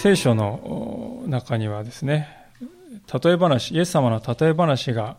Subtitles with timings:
[0.00, 2.28] 聖書の中にはですね、
[3.20, 5.16] 例え話、イエス様の例え話が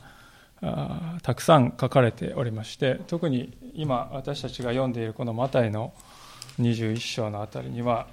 [1.22, 5.94] たくさん書かれておりまして、特に今私たちが読んでいるこのマタイの
[6.62, 8.08] 21章のあたりには、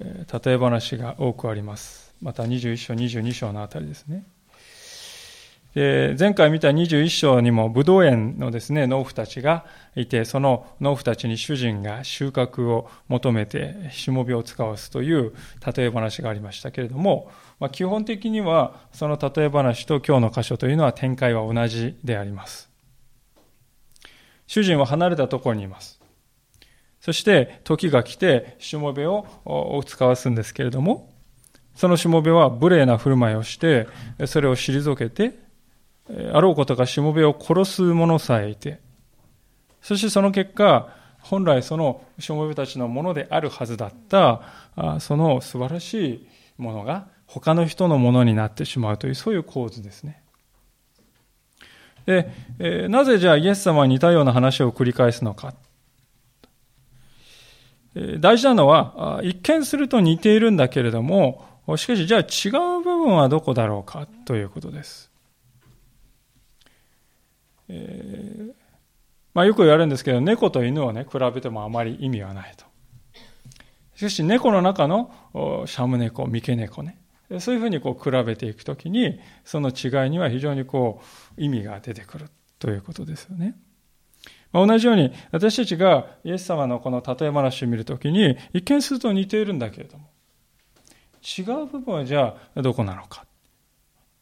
[0.00, 2.12] 例え話が多くあります。
[2.20, 4.24] また21章、22章のあたりですね。
[5.74, 9.64] で前回見た21章にもブドウ園のですね農夫たちが
[9.96, 15.32] いてその農夫たちに主人が収穫を求めてしもべを使わすという
[15.74, 22.70] 例え話がありましたけれども、まあ、基本的にはその例え話と今日の箇所というのは展開は同じであります。
[24.46, 25.98] 主人は離れたところにいます。
[27.00, 29.26] そして時が来てしもべを
[29.86, 31.10] 使わすんですけれども
[31.74, 33.88] そのしもべは無礼な振る舞いをして
[34.26, 35.41] それを退けて
[36.32, 38.80] あろうことかしもべを殺す者さえいて、
[39.80, 40.88] そしてその結果、
[41.20, 44.42] 本来そのしもべたちのものであるはずだった、
[45.00, 50.22] その素晴らしいものが他の人のものになってしまうという、そういう構図ですね。
[52.04, 55.54] で、えなぜじゃあイエス様は似たような話を繰り返すのか。
[58.20, 61.46] 大事なのは、一見すると似ているんだけれども、
[61.76, 62.48] しかしじゃあ違
[62.80, 65.11] う部分はどこだろうかということです。
[67.68, 68.52] えー、
[69.34, 72.64] まあ、よく言われるんですけど、猫と犬をね、比べてもあまり意味はないと。
[73.94, 75.12] しかし、猫の中の
[75.66, 76.98] シャム猫、三毛猫ね、
[77.38, 81.00] そういうふうにこう比べていくときに、その違いには非常にこ
[81.38, 82.26] う意味が出てくる
[82.58, 83.56] ということですよね。
[84.52, 90.10] まあ、同じように、私たちがイエス様のこの例え話を見るときに、一見すると似ているんだけれども、
[91.22, 93.24] 違う部分はじゃあどこなのか。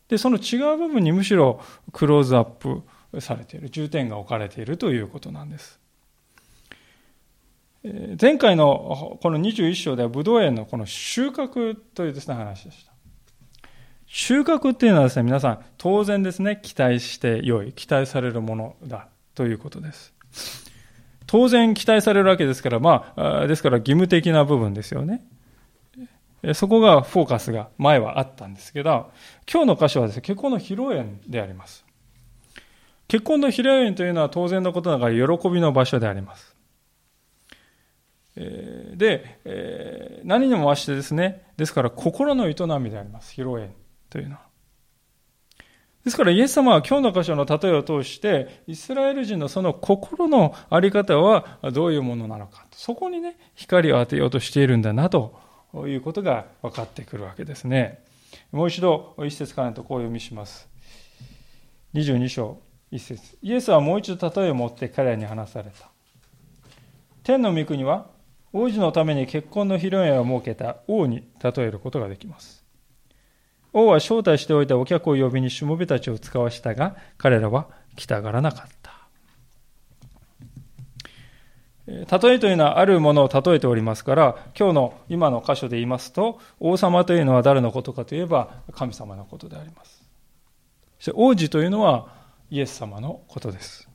[0.09, 1.61] で、その違う部分にむしろ
[1.93, 2.83] クローズアップ
[3.19, 5.81] されている、重点が置かれているということなんです。
[8.21, 12.93] 前回のこの21章ではブドウ園のこの収穫というですね話でした。
[14.07, 20.13] 収穫っていうのはですね、皆さん当然ですね、期待して良い、期待されるものだということです。
[21.27, 25.25] 当然期待されるわけですから、まあ、ですから義務的な部分ですよね。
[26.55, 29.13] そこがフォーカスが前はあったんですけど、
[29.51, 31.85] 今日の箇所はですね、結構の披露宴であります。
[33.11, 36.57] 結婚の披露宴というのは当然のことながら喜びの場所であります。
[38.37, 43.75] で、何にも増してですね、ですから心の営みであります、披露宴
[44.11, 44.43] というのは。
[46.05, 55.37] ですからイエス様は今日の箇所の例えを通して、イスラエル人のその心のあり方はどういうものなのか、そこにね、光を当てようとしているんだなと
[55.75, 58.05] いうことが分かってくるわけですね。
[58.53, 60.69] もう一度、一節からのとこう読みします。
[61.95, 62.70] 22章。
[62.91, 63.39] 一節。
[63.43, 65.91] イエスはもう一度例えを持って彼らに話された。
[67.23, 68.07] 天の御国は
[68.53, 72.65] 王子のために結婚の披露宴を設けた王に例えることができます。
[73.73, 78.91] 王は招待しておいたお客を呼びにしもべたちを使わしたが彼らは来たがらなかった。
[81.87, 90.01] 例えというのはあるものを例えておりますから、今日の今の箇所で言いますと、王様というのは誰のことかといえば神様のことであります。
[91.15, 92.20] 王子というのは
[92.51, 93.89] イエス様のことです。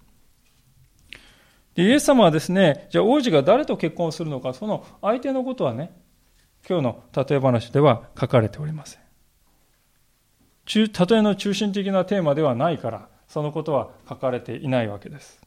[1.76, 5.92] でイエス様はですね、じゃあ王子が誰と結婚するのか、その相手のことはね、
[6.68, 9.02] 今日の例え話では書かれておりません。
[10.74, 15.40] 例えの中心的なテーマではないから、そのことは書かれていないわけです。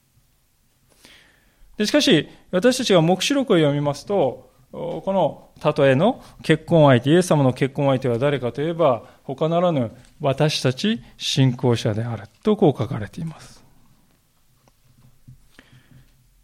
[1.76, 13.64] でしかし、私たちが黙示録を読みますと、この例えの結婚相手、イエス様の結婚相手は誰かといえば、他ならぬ私たち信仰者であるとこう書かれています。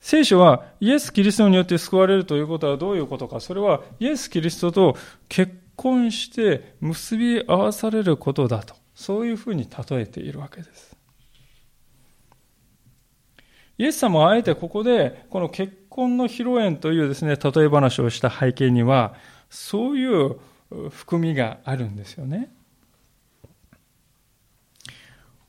[0.00, 3.40] 聖書はイエス・キリストによって救われるということはどういうことか。
[3.40, 4.96] それはイエス・キリストと
[5.28, 8.74] 結婚して結び合わされることだと。
[8.94, 10.96] そういうふうに例えているわけです。
[13.76, 19.14] イエス様はあえてここでこの結婚の披露宴というですね、例え話をした背景には、
[19.48, 20.36] そういう
[20.90, 22.52] 含みがあるんですよね。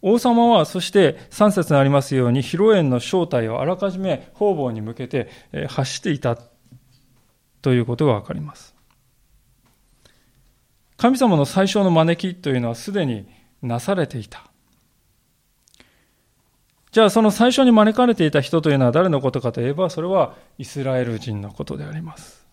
[0.04, 5.32] 王様は、そして3節にありますように、披露宴の正体をあらかじめ方々に向けて
[5.68, 6.38] 発していた
[7.64, 8.76] ということがわかります。
[10.98, 13.28] 神様の最初の招きというのはすでに
[13.64, 14.52] なされていた。
[16.96, 22.48] じゃあその最初に招かれていた人というのは誰のことかといえば、それはイスラエル人のことであります。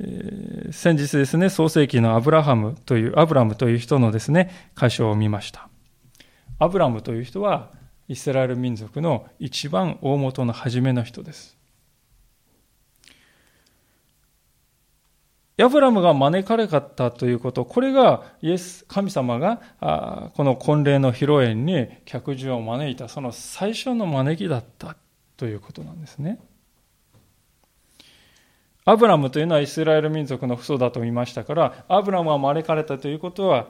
[0.00, 5.68] えー、先日ですね、創世紀のアブラハムという、アブラムという人のですね、箇所を見ました。
[6.58, 7.70] アブラムという人は、
[8.08, 11.56] イスラエル民族の一番大元の初めの人です。
[15.56, 19.60] アブラムが招かれかったということ、これがイエス、神様が
[20.34, 24.96] この婚礼の披露宴に客人を招いた、その最初の招きだった
[25.36, 26.40] ということなんですね。
[28.84, 33.68] アブラムというのはイスラエル民族の父祖だと言いましたから、アブラムが招かれたということは、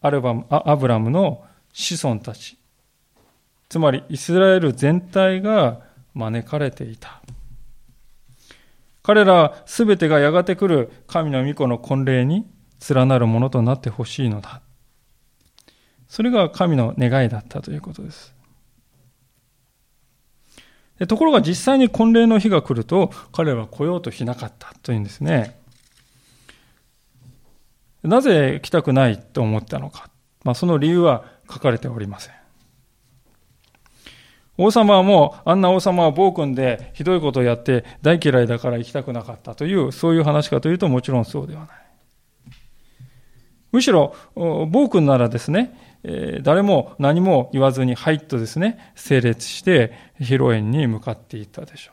[0.00, 2.58] アルバムアブラムの子孫たち、
[3.68, 5.80] つまりイスラエル全体が
[6.14, 7.22] 招かれていた。
[9.02, 12.46] 彼らすべてがやがて来る神の御子の婚礼に
[12.88, 14.62] 連なるものとなってほしいのだ。
[16.08, 18.34] それが神の願いだったということです。
[21.08, 25.58] ところが実際に婚礼の日が来ると彼は来ようとしなかったというんですね。
[28.02, 30.10] なぜ来たくないと思ったのか。
[30.44, 32.41] まあ、その理由は書かれておりません。
[34.58, 41.68] 王様はもう、あんな王様は暴君でひどいことをやって大嫌いだから行きたくなかったという、そういう話かというともちろんそうではない。
[43.72, 45.74] むしろ、暴君ならですね、
[46.42, 51.92] 誰も何も言わずに、はいとですね、整列して披露宴に向かっていったでしょ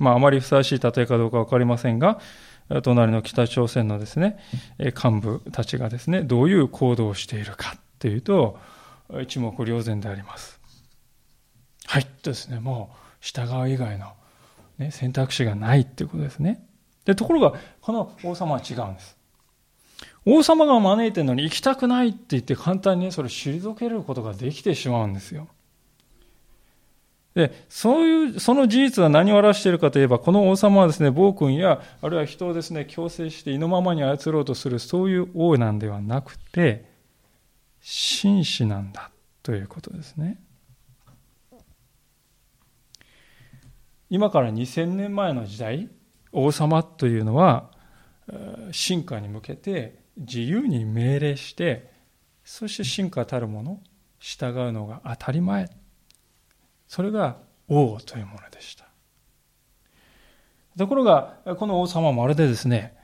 [0.00, 0.04] う。
[0.04, 2.18] まあ、あまりふさわしい例えかどうかわかりませんが、
[2.82, 4.38] 隣の北朝鮮のですね、
[4.78, 8.58] 幹部たちがですね、どういう行動をしているかというと、
[9.20, 10.53] 一目瞭然であります。
[11.94, 14.14] はいとですね、もう従う以外の、
[14.78, 16.66] ね、選択肢がないっていうことですね。
[17.04, 19.16] で、ところが、この王様は違うんです。
[20.26, 25.46] 王様が招いてるのに行きたくないって言って簡単にねそれ退けることができてしまうんですよ。
[27.36, 36.92] で、そういう、その事実は何を表しているかといえば、この王様はですね、暴君や、あるいは人をですね、強制して意のままに操ろうとする、そういう王なんではなくて、
[37.80, 39.12] 紳士なんだ
[39.44, 40.38] ということですね。
[44.10, 45.88] 今から2000年前の時代、
[46.32, 47.70] 王様というのは、
[48.72, 51.92] 進化に向けて自由に命令して、
[52.44, 53.80] そして進化たるもの、
[54.18, 55.70] 従うのが当たり前。
[56.86, 58.84] それが王というものでした。
[60.78, 62.96] ところが、この王様はまるでですね、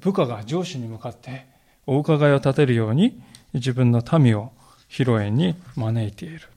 [0.00, 1.46] 部下が上司に向かって
[1.86, 3.20] お伺いを立てるように
[3.54, 4.52] 自分の民を
[4.88, 6.48] 披露宴に招いている。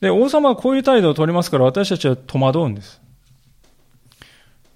[0.00, 3.00] で、王様はこういう態度を取りますから私たちは戸惑うんです。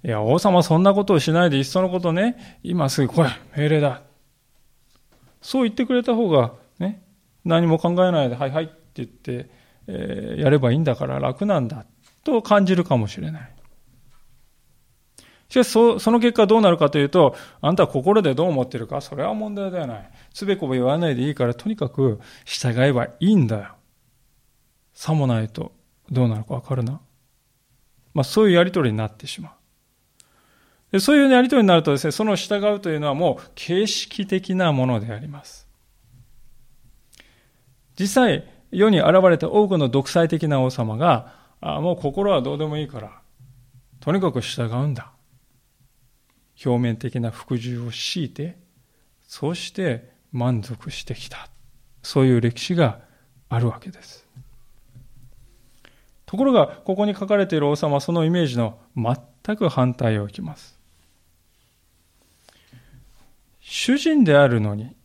[0.03, 4.01] いや、王様そんなことをしないでいっそのことね、今すぐ来い、命令だ。
[5.41, 7.03] そう言ってくれた方が、ね、
[7.45, 9.49] 何も考えないで、はいはいって言って、
[9.87, 11.85] えー、やればいいんだから楽なんだ、
[12.23, 13.51] と感じるかもしれない。
[15.49, 20.11] しかしそ、その結果どうなるかというと、あんたは心でどう思ってるか、それは問題ではない。
[20.33, 23.75] つべこべ言わないでいいから、とにかく従えばいいんだよ。
[25.01, 25.71] さもないと
[26.11, 27.01] どうなるかわかるな。
[28.13, 29.51] まあそういうやりとりになってしまう。
[30.91, 35.67] でそういうやりとりになるとですね、その従うというのはもう形式的なものであります。
[37.99, 43.21] 実際、世に現れた多くの独裁的な王様が、あもう心はどうでもいいから、
[44.01, 45.13] とにかく従うんだ。
[46.63, 48.59] 表面的な服従を強いて、
[49.23, 51.49] そうして満足してきた。
[52.03, 52.99] そういう歴史が
[53.49, 54.20] あるわけです。
[56.31, 60.79] ところが、ここに書かれている王様はそのイメージの全く反対をいきます。
[63.59, 64.95] 主人であるのに、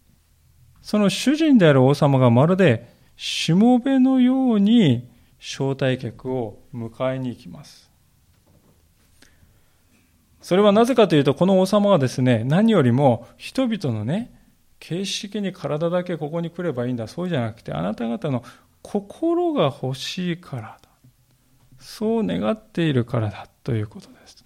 [0.82, 5.08] その主人である王様がまるでしもべのように
[5.40, 7.90] 招待客を迎えに行きます。
[10.40, 14.32] それはなぜかというと、この王様はですね、何よりも人々のね、
[14.78, 18.44] 形式に体だけここに来ればいいんだ、そうじゃなくて、あなた方の
[18.80, 20.85] 心が欲しいからだ。
[21.86, 24.44] そう願っているからだということです。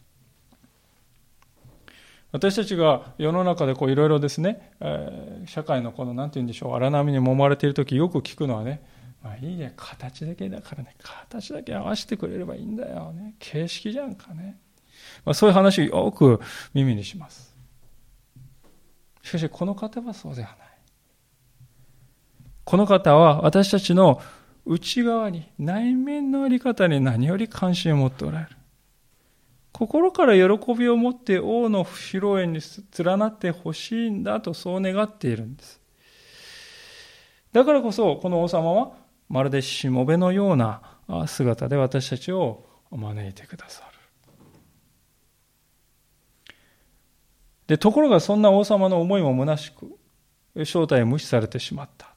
[2.32, 8.84] 私たちが世の中でこういろいろですね、えー、社会のこの何て言うんでしょう、荒波に揉まれている時よく聞くのはね、
[9.22, 13.34] まあいいね、形だけだからね、形だけ合わせてくれればいいんだよね。
[13.38, 14.60] 形式じゃんかね。
[15.24, 16.40] まあ、そういう話をよく
[16.74, 17.56] 耳にします。
[19.22, 20.68] しかしこの方はそうではない。
[22.64, 24.20] この方は私たちの
[24.64, 28.56] 内側に、内面のあり方に何より関心を持っておられる。
[29.72, 32.60] 心から喜びを持って王の披露宴に
[32.98, 35.80] 連なってほしいんだとそう願っているんです。
[37.52, 38.92] だからこそ、この王様は
[39.28, 40.82] まるでしもべのような
[41.26, 43.90] 姿で私たちを招いてくださる。
[47.66, 52.09] で、ところがそんな王様の思いも虚しく、正体を無視されてしまった。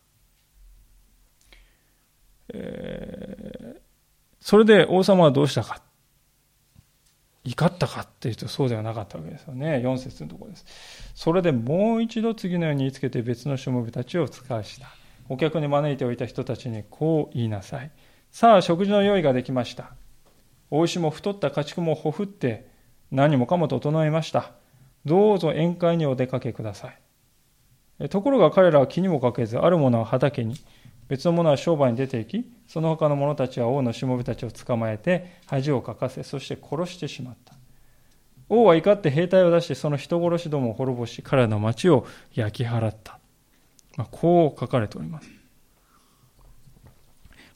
[2.54, 3.82] え、
[4.40, 5.82] それで王様はどうしたか？
[7.46, 9.82] 怒ったかっていうとそうではなかったわけですよね。
[9.84, 10.66] 4節のところです。
[11.14, 14.88] それでもう一度次のように言いつけて別のしもべたちを使わした。
[15.28, 17.92] お客に招いておいた人たちにこう言いなさい。
[18.32, 19.94] さあ、食事の用意ができました。
[20.72, 22.68] お牛も太った家畜もほふって
[23.12, 24.52] 何もかも整えました。
[25.06, 26.94] どうぞ宴会にお出かけくださ
[28.00, 28.10] い。
[28.10, 30.56] ところが彼らは気にもかけず、ある者は畑に、
[31.08, 37.56] 別の者は商売に出て行き、その他の者たちは王のしもべたちを捕まえて恥をかかせ、そして殺してしまった。
[38.50, 43.20] 王は怒って兵隊を出してその人殺しどもを滅ぼし、彼らの町を焼き払った。
[43.98, 45.30] まあ、こう書かれております。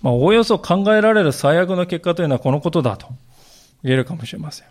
[0.02, 3.08] まあ、おおよそ考えられる最悪の結果というのはこのことだと
[3.84, 4.68] 言えるかもしれません。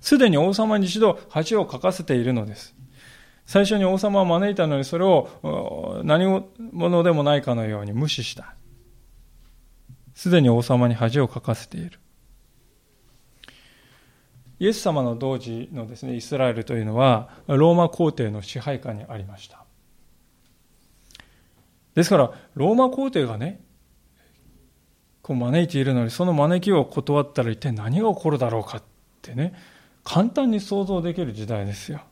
[0.00, 2.74] すでに王様に一度恥をかかせているのです。
[3.48, 8.54] 最初に王様を招いたのにそれを何者でもないかのように無視した。
[10.14, 11.98] すでに王様に恥をかかせている。
[14.58, 19.64] イエス様の同時のですね、イスラエルというのは、ローマ皇帝の支配下にありました。
[21.94, 23.62] ですから、ローマ皇帝がね、
[25.22, 28.82] こう招いているのに、その招きを断ったら一体何が起こるだろうかっ
[29.22, 29.54] てね、
[30.04, 32.02] 簡単に想像できる時代ですよ。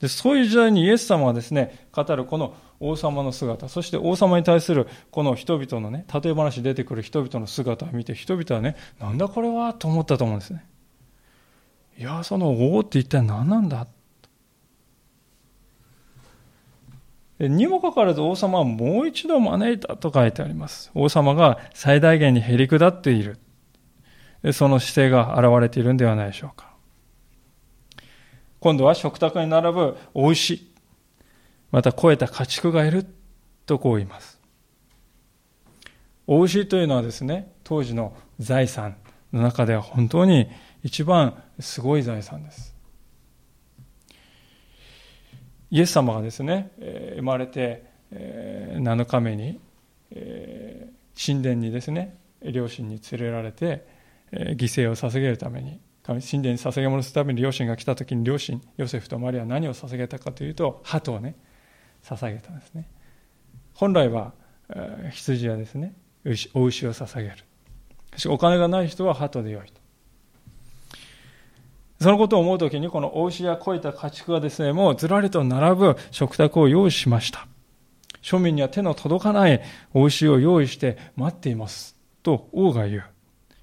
[0.00, 10.66] でそういう時代にイエス様はですね、語るこの王様の姿、そして王様に対するこの人々のね、例え話出てくる人々の姿を見て、人々はね、なんだこれはと思ったと思うんですね。
[11.96, 13.86] いや、その王って一体何なんだ？
[17.38, 20.90] にもかかわらず王様はもう一度招いたと書いてあります。
[20.94, 23.38] 王様が最大限にへり下っている。
[24.52, 26.73] その姿勢が現れているんではないでしょうか。
[28.64, 30.72] 今度は食卓に並ぶお牛、
[31.70, 33.04] また肥えた家畜がいる
[33.66, 34.40] とこう言います。
[36.26, 38.96] お牛というのはですね、当時の財産
[39.34, 40.48] の中では本当に
[40.82, 42.74] 一番すごい財産です。
[45.70, 46.70] イエス様がですね、
[47.16, 49.60] 生まれて7日目に
[51.22, 53.86] 神殿にですね、両親に連れられて
[54.32, 61.34] 犠牲を捧げるために神殿に捧げ物するために両親が来た時に両親ヨセフとマリアは何を捧げたかというと鳩をね
[62.02, 62.88] 捧げたんですね。
[63.72, 64.34] 本来は
[65.10, 65.94] 羊はですね
[66.54, 67.36] お牛を捧げる。
[67.36, 67.42] し
[68.12, 69.80] かしお金がない人は鳩でよいと。
[72.00, 77.46] そのことを思う時にこのお牛や肥えた家畜がですねもうずらりと並ぶ食卓を用意しました。
[78.20, 79.62] 庶民には手の届かない
[79.94, 81.96] お牛を用意して待っています。
[82.22, 83.04] と王が言う。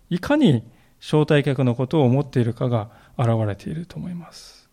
[0.10, 0.64] いかに
[1.02, 4.70] 招待客のことを思っているかが現れていると思います。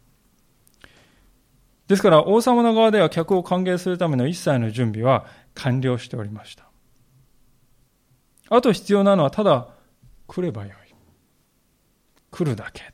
[1.89, 6.69] ですから王様の側では客を歓迎するための一切の準備は完了しておりました。
[8.51, 9.69] あと必要なのはただ
[10.27, 10.73] 来ればよい。
[12.31, 12.93] 来るだけ。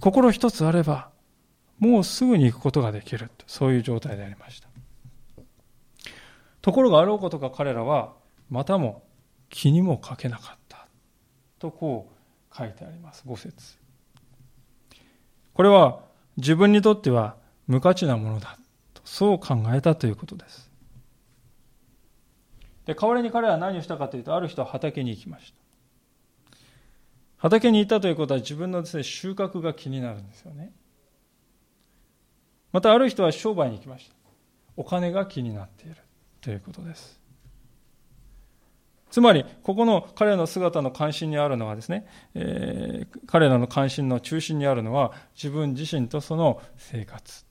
[0.00, 1.10] 心一つあれば
[1.78, 3.30] もうすぐに行くことができる。
[3.46, 4.68] そういう状態でありました。
[6.60, 8.14] ところがあろうことか彼らは
[8.50, 9.04] またも
[9.48, 10.57] 気にもかけなかった。
[11.58, 12.10] とこ
[12.52, 13.24] う書いてあります。
[13.26, 13.76] 5節
[15.54, 16.00] これは
[16.36, 17.36] 自分にとっては
[17.66, 18.58] 無価値なものだ
[18.94, 20.70] とそう考えたということです。
[22.86, 25.58] で代わりに彼は何をしたかというとある人は畑に行きました。
[27.36, 30.72] 畑に行ったということは自分のです、ね、収穫が気になるんですよね。
[32.72, 34.14] またある人は商売に行きました。
[34.76, 35.96] お金が気になっている
[36.40, 37.17] ということです。
[39.10, 47.44] つまり、ここの彼らの姿の関心にあるのはですね、えー、彼らの関心の中心にあるのは自分自身とその生活。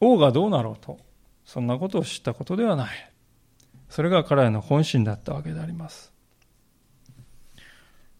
[0.00, 0.98] 王がどうなろうと、
[1.44, 3.10] そんなことを知ったことではない。
[3.88, 6.12] それが彼らの本心だったわけであります。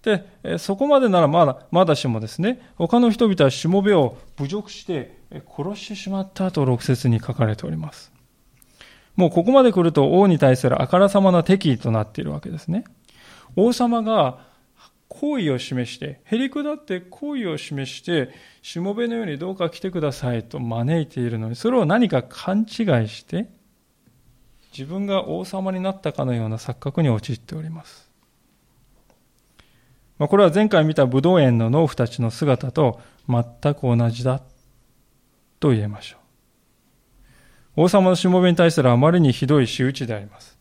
[0.03, 5.19] で、そこまでならまだ、まだしもですね、他の人々はしもべを侮辱して
[5.57, 8.14] 殺してしまったと6節に書かれております。
[9.17, 12.85] もうここまで来ると王に対するあからさまな敵意となっているわけですね。
[13.57, 14.39] 王様が
[15.09, 18.31] 好意を示して、へりくだって好意を示して、
[18.63, 22.67] しもべのようにどうか来てくださいと招いているのに、それを何か勘違い
[23.09, 23.49] して、
[24.77, 28.11] 自分が王様になったかのような錯覚に陥っております。
[30.19, 34.43] まあこれは前回見た武道園の農夫たちの姿と全く同じだ
[35.61, 36.24] と言えましょう。
[37.77, 40.57] 王様のしもべに対するあまりにひどい仕打ちであります。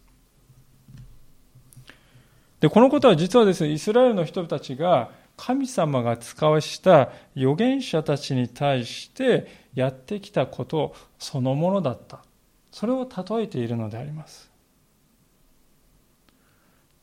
[2.60, 12.24] で、このことは実はですね、イスラエルの人たちが神様が使わした預言者たちに対してやってきたことそのものだった。
[12.72, 14.50] それを例えているのであります。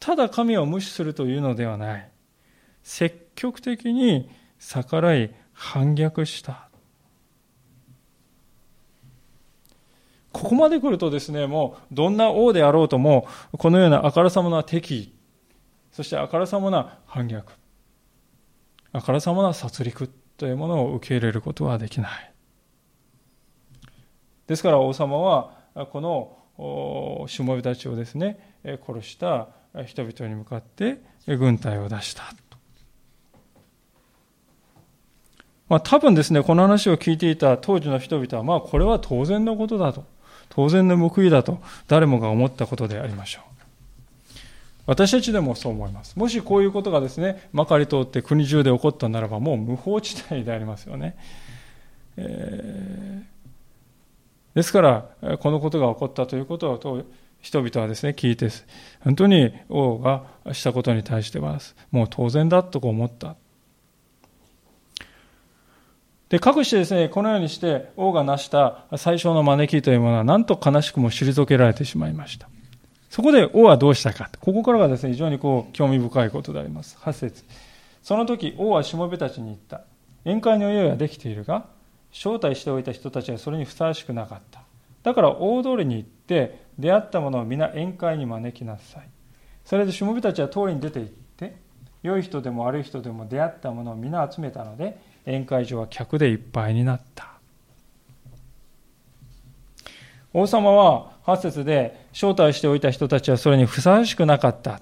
[0.00, 2.11] ただ神を無視するというのではない。
[2.83, 6.69] 積極的に逆らい反逆した。
[10.40, 15.14] ここまで来るとですね、もうどんな王であろうとも、このようなあからさまな敵意、
[15.92, 17.52] そしてあからさまな反逆、
[18.92, 22.32] あからさまな殺戮というものを受け入れることはできない。
[24.47, 25.59] ですから王様は、
[25.92, 29.49] このしもべたちをですね、殺した
[29.85, 32.23] 人々に向かって軍隊を出した。
[35.68, 40.04] まあ、多分ですね、この話を聞いていた当時の人々は、まあ、これは当然のことだと。
[40.50, 43.50] 当然の報いだと誰もが思ったことでありましょう。
[44.87, 46.19] 私たちでもそう思います。
[46.19, 51.16] もしこういうことがですね、まかり通って国中で起こったならば、もう無法地帯でありますよね。
[52.16, 54.80] えー、ですか
[55.21, 57.04] ら、このことが起こったということを
[57.40, 58.49] 人々はですね、聞いて、
[59.04, 61.61] 本当に王がしたことに対しては、
[61.92, 63.37] もう当然だと思った。
[66.30, 72.49] で、かくしてですね、このようにして王が成した最初の招きというものは、なんと悲しくも退けられてしまいました。
[73.10, 74.30] そこで王はどうしたか。
[74.40, 76.96] ここからがですね、非常にこう、興味深いことであります。
[77.00, 77.44] 8節
[78.02, 79.82] その時、王はしもべたちに言った。
[80.25, 81.66] 宴会の用意はできているが、
[82.12, 84.62] 招待しておいた人たちはそれにふさわしくなかった。
[85.02, 89.08] だから大通りに行って、出会ったものを皆宴会に招きなさい。
[89.64, 91.56] それでしもべたちは通りに出て行って、
[92.04, 94.96] 良い人でも悪い人でも出会ったものを皆集めたので、
[95.26, 97.28] 宴会場は客でいっぱいになった。
[100.32, 104.80] 王様は8節で招待しておいた人たちはそれにふさわしくなかった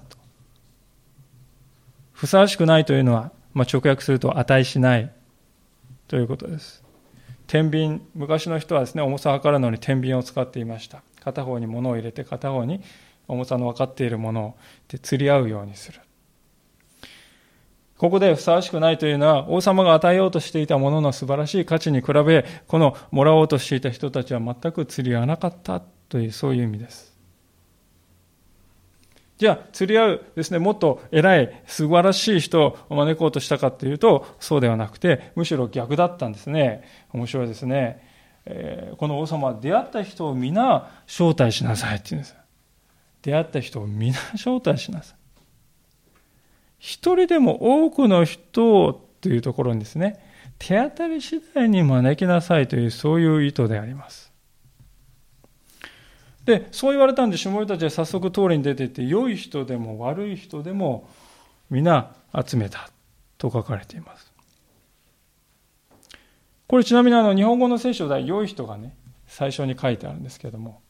[2.19, 5.09] ふさわしくないというのは、まあ、直訳すると値しない
[6.09, 6.83] ということです。
[7.47, 11.01] 天秤、昔の人はですね、重さを測るのに天秤を使っていました。
[11.23, 12.81] 片方に物を入れて片方に
[13.29, 14.57] 重さの分かっているものを
[14.89, 16.01] で釣り合うようにする。
[17.99, 27.13] ここでふさわしくないというのは、王様が与えようとしていたものの素晴らしい価値に比べ、このもらおうとしていた人たちは全く釣り合わなかったという、そういう意味です。
[29.37, 36.85] じゃあ、釣り合うですね、もっと偉い、素晴らしい人を招こうとしたかというと、そうではなくて、むしろ逆だったんですね。
[37.11, 38.07] 面白いですね。
[38.45, 42.35] えー、この王様は出会った人を皆招待しなさいって言うんです。
[43.23, 45.18] 出会った人を皆招待しなさい。
[46.79, 50.25] 一人でも多くの人をというところにですね、
[50.57, 54.31] 手当たり次第に招きなさいという、そういう意図であります。
[56.45, 61.09] で、そう言われたんで、下りたちは早速通りに出ていって、良い人でも悪い人でも
[61.69, 62.15] 皆
[62.45, 62.89] 集めた
[63.37, 64.31] と書かれています。
[66.67, 68.95] これちなみにあの日本語の聖書では良い人がね、
[69.27, 70.81] 最初に書いてあるんですけども、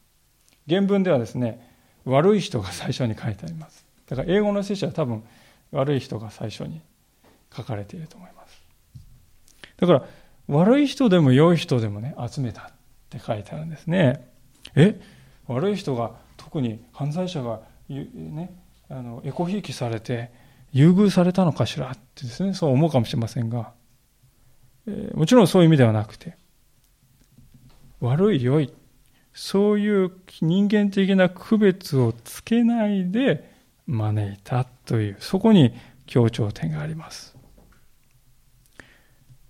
[0.68, 1.74] 原文ではですね、
[2.06, 3.86] 悪い人が最初に書いてあります。
[4.08, 5.24] だから英語の聖書は多分
[5.72, 6.82] 悪い人が最初に
[7.56, 8.62] 書かれていると思います。
[9.78, 10.04] だから、
[10.48, 12.66] 悪い人でも良い人でもね、集めたっ
[13.10, 14.28] て書いてあるんですね。
[14.76, 15.00] え
[15.48, 18.54] 悪い人が、特に犯罪者が、ね、
[18.90, 20.32] あの、エコひいきされて、
[20.72, 23.72] 優遇されたのかしらってですね、そう思うかもしれませんが、
[24.88, 26.38] えー、もちろんそういう意味ではなくて、
[28.00, 28.74] 悪い良い、
[29.34, 33.49] そういう人間的な区別をつけないで
[33.90, 35.74] 招いたという、そこに
[36.06, 37.36] 強調点があります。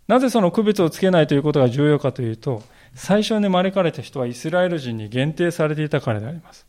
[0.08, 2.64] なぜその区別をつけないということが重要かというと、
[2.96, 6.66] 最初に招かれた人はイスラエル人に限定されていたからであります。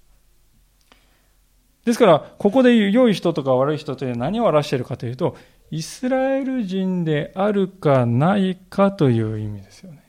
[1.85, 5.37] ですから、ここで言う良い人とか悪い人というのは何を表しているかというと、
[5.71, 10.03] イスラエル人であるかないかという意味ですよね。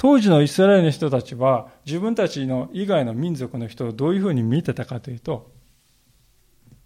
[0.00, 5.52] 当時のイスラエルの人たちは自分たちの以外の民族の人をどういうふうに見てたかというと、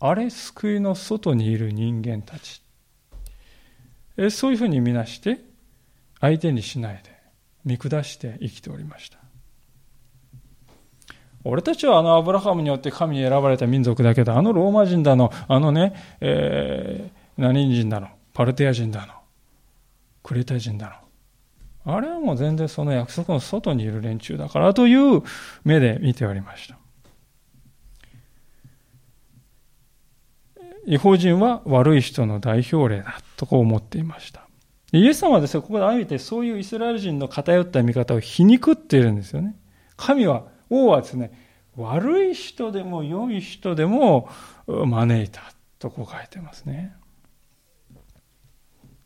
[0.01, 2.61] あれ救いの外にいる人間たち
[4.17, 4.31] え。
[4.31, 5.39] そういうふうに見なして、
[6.21, 7.17] 相手にしないで、
[7.65, 9.19] 見下して生きておりました。
[11.45, 19.13] 俺たちはあのアブラハムによって神に選ばれた民族だけど、あのローマ人だの、あのね、えー、何人だの、パルテア人だの、
[20.25, 21.04] クレタ人だの。
[21.85, 25.23] あれはもう全然その約束の外にいる連中だからという
[25.65, 26.79] 目で見ておりました。
[30.87, 34.47] 違法人は悪い人の代表例だとこう思っていました。
[34.93, 39.57] イエス様はですね、ここであえてそういうイスラエル人の偏った見方を皮肉っているんですよね。
[39.97, 41.33] 神は、王はですね、
[41.77, 44.29] 悪い人でも良い人でも
[44.67, 45.43] 招いた
[45.79, 46.95] とこう書いてますね。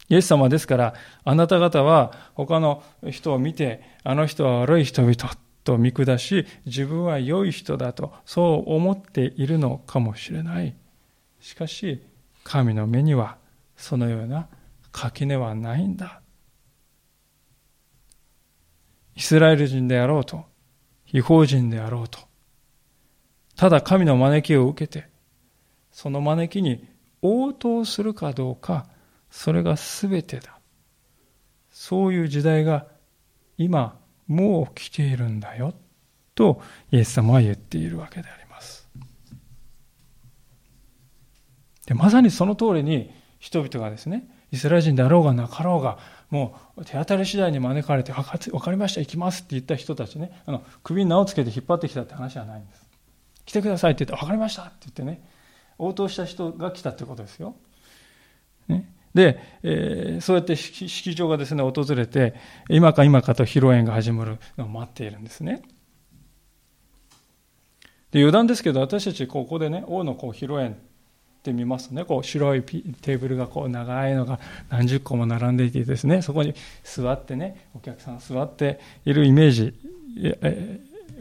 [0.08, 0.94] イエス様ですから、
[1.24, 5.14] あなた方は他の人を見て、あの人は悪い人々
[5.64, 10.74] と見下し、自分は良い人だと、そう思っているのかもしれない。
[11.40, 12.02] しかし、
[12.42, 13.36] 神の目には
[13.76, 14.48] そのような
[14.92, 16.22] 垣根はないんだ。
[19.14, 20.46] イスラエル人であろうと、
[21.12, 22.20] 違法人であろうと、
[23.56, 25.08] ただ神の招きを受けて、
[25.90, 26.88] その招きに
[27.20, 28.86] 応答するかどうか、
[29.30, 30.58] それが全てだ。
[31.70, 32.86] そういう時代が
[33.56, 35.74] 今もう来ているんだよ。
[36.34, 36.62] と
[36.92, 38.88] イエス様は言っているわけであります。
[41.86, 45.98] でまさにその通りに人々がですね、イスラエル人であろうがなかろうが、
[46.30, 52.88] もう手当たり次第に招かれて、分かりました、行きますって言った人たちね、あの首に名をつけて引っ張ってきたって話はないんです。
[53.44, 55.22] 来てくださいって言って、分かりましたって言ってね、
[55.78, 57.54] 応答した人が来たってことですよ。
[58.68, 62.34] ね、で、えー、そうやって式場がですね、訪れて、
[62.68, 65.62] 今か今かと披露宴が始まるのを待っているんですね。
[68.12, 70.72] で余談ですけど、私たちここでね、王のこう披露宴っ
[71.42, 76.54] て見ますとね、こう白いテーブルがこう長いのが何十個も並んでいてですね、そこに
[76.84, 79.74] 座ってね、お客さん座っているイメージ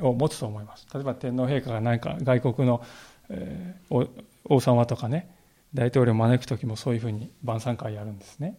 [0.01, 0.85] を持つと思います。
[0.93, 2.83] 例えば天皇陛下が何か外国の、
[3.29, 4.09] えー、
[4.45, 5.35] 王様とかね、
[5.73, 8.57] 大統領を招く時もそういうふうに晩餐会やるんですね。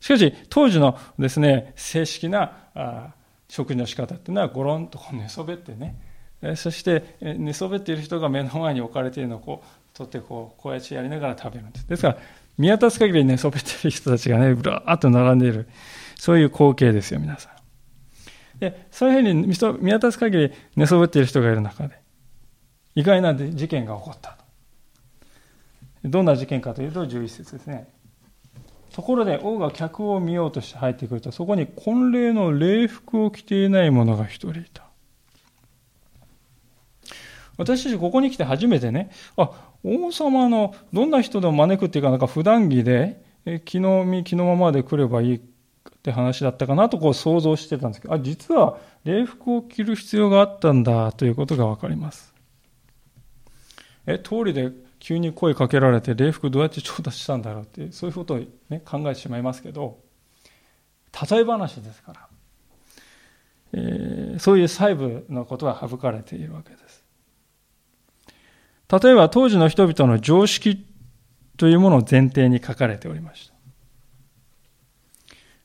[0.00, 3.14] しかし、当時のですね、正式な
[3.48, 5.96] 食事の仕方っていうのは、ゴロンとこう寝そべってね、
[6.56, 11.88] そして寝そべっている人が目の前に置かれているのをこう取ってこう、こうやってやりながら食べるんです。
[11.88, 12.18] ですから、
[12.56, 15.68] 見渡す限り寝そべっている人たちがね、ぶらーっと並んでいる。
[16.16, 17.52] そういう光景ですよ、皆さん。
[18.58, 21.98] で、そういうふうに見渡す限り寝そべっている人がいる中で、
[22.94, 24.44] 意外な事件が起こったと。
[26.10, 27.88] どんな事件かというと、11節ですね。
[28.92, 34.88] ところで王が客を見ようとして入ってくると、そこに婚礼の礼服を着ていない者が一人いた。
[37.56, 39.50] 私たちここに来て初めてね、あ、
[39.84, 45.40] 王様のどんな人でも招くっていうか、なんか普段着で、え気の身気のままで来ればいいっ
[46.02, 52.32] て話だったかなとこう想像してたんですけど、あ、実は礼服を着る必要があったんだということがわかります。
[54.06, 59.98] え、通りで急に声かけられて礼服どうやって調達したんだろうってそういうことを、ね、考えてしまいますけど
[61.30, 62.28] 例え話ですから、
[63.72, 67.04] えー、そういう細部のことは省かれているわけです。
[68.90, 70.86] 例えば当時の人々の常識
[71.56, 73.54] というものを前提に書かれておりました。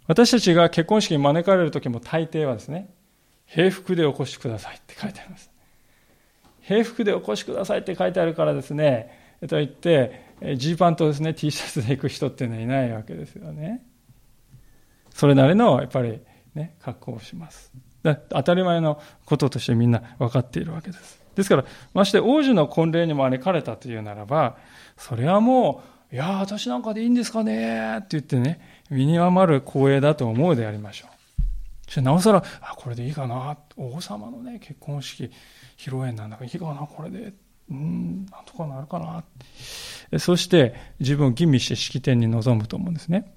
[0.07, 2.93] 私たちが結婚式に招かれる時も大抵はですね
[3.45, 5.51] 平服でお越しくださいって書いてあります。
[6.61, 13.85] 平服でお越しくださいって書いてあるからですねと言って、ジーパンとですね、T シャツで行く人っていうのはいないわけですよね。
[15.09, 16.19] それなりの、やっぱり
[16.55, 17.71] ね、格好をします。
[18.03, 21.21] 当たり前のこととしてみんな分かっているわけです。
[21.35, 24.57] ですから、まして王子の婚礼に招かれたというならば、
[24.97, 31.91] それはもう、いや、私なんかでいいんですかねって言ってね、身に余る光栄だと思うでありましょう。
[31.91, 35.31] してなおさら、あ、これでいいかな、王様のね、結婚式、
[35.77, 37.33] 披露宴なんだからいいかな、これで、
[37.73, 40.19] うん、なんとかなるかな。
[40.19, 43.33] そして自分を吟味して式典に臨むと思うんですね。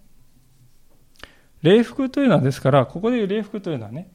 [1.63, 4.13] 礼服というのはですから、ここでいう礼服というのはね、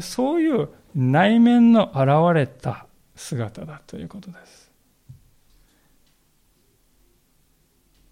[0.00, 4.70] そういう内面の現れた姿だということです。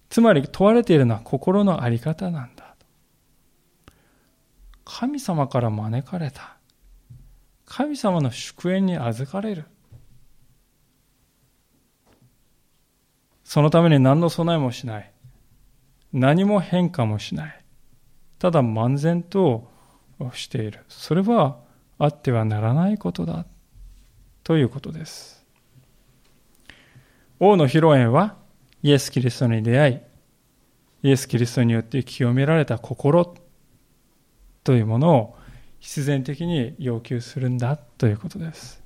[0.08, 2.74] つまり問われているのは心の在り方なんだ。
[4.84, 6.56] 神様から招かれた。
[7.66, 9.64] 神様の祝宴に預かれる。
[13.52, 15.12] そのために何の備えもしない。
[16.10, 17.64] 何も変化もしない。
[18.38, 19.68] ただ漫然と
[20.32, 20.86] している。
[20.88, 21.58] それは
[21.98, 23.44] あってはならないことだ。
[24.42, 25.44] ということです。
[27.40, 28.36] 王の披露宴は
[28.82, 29.92] イエス・キリストに出会
[31.02, 33.34] い、イエス・キリストによって清められた心
[34.64, 35.36] というものを
[35.78, 38.81] 必然的に要求するんだということです。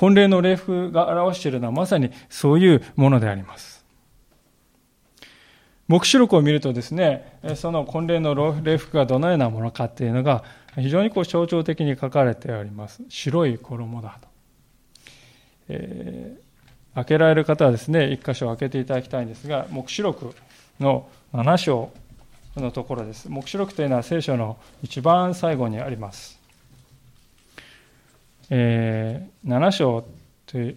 [0.00, 3.84] 婚礼の礼服が表しているのはまさにそういうものであります。
[5.88, 10.42] 黙示録を見るとですね、その婚礼の礼服がどのようなものかっていうのが
[10.74, 13.02] 非常にこう象徴的に書かれております。
[13.10, 14.28] 白い衣だと。
[15.68, 20.34] えー、開けられる方はですね、一箇所開けていただきたいんですが、黙示録
[20.80, 21.90] の7章
[22.56, 23.28] のところです。
[23.28, 26.39] 黙示録というのは聖書の一番最後にあります。
[28.52, 30.04] えー、7章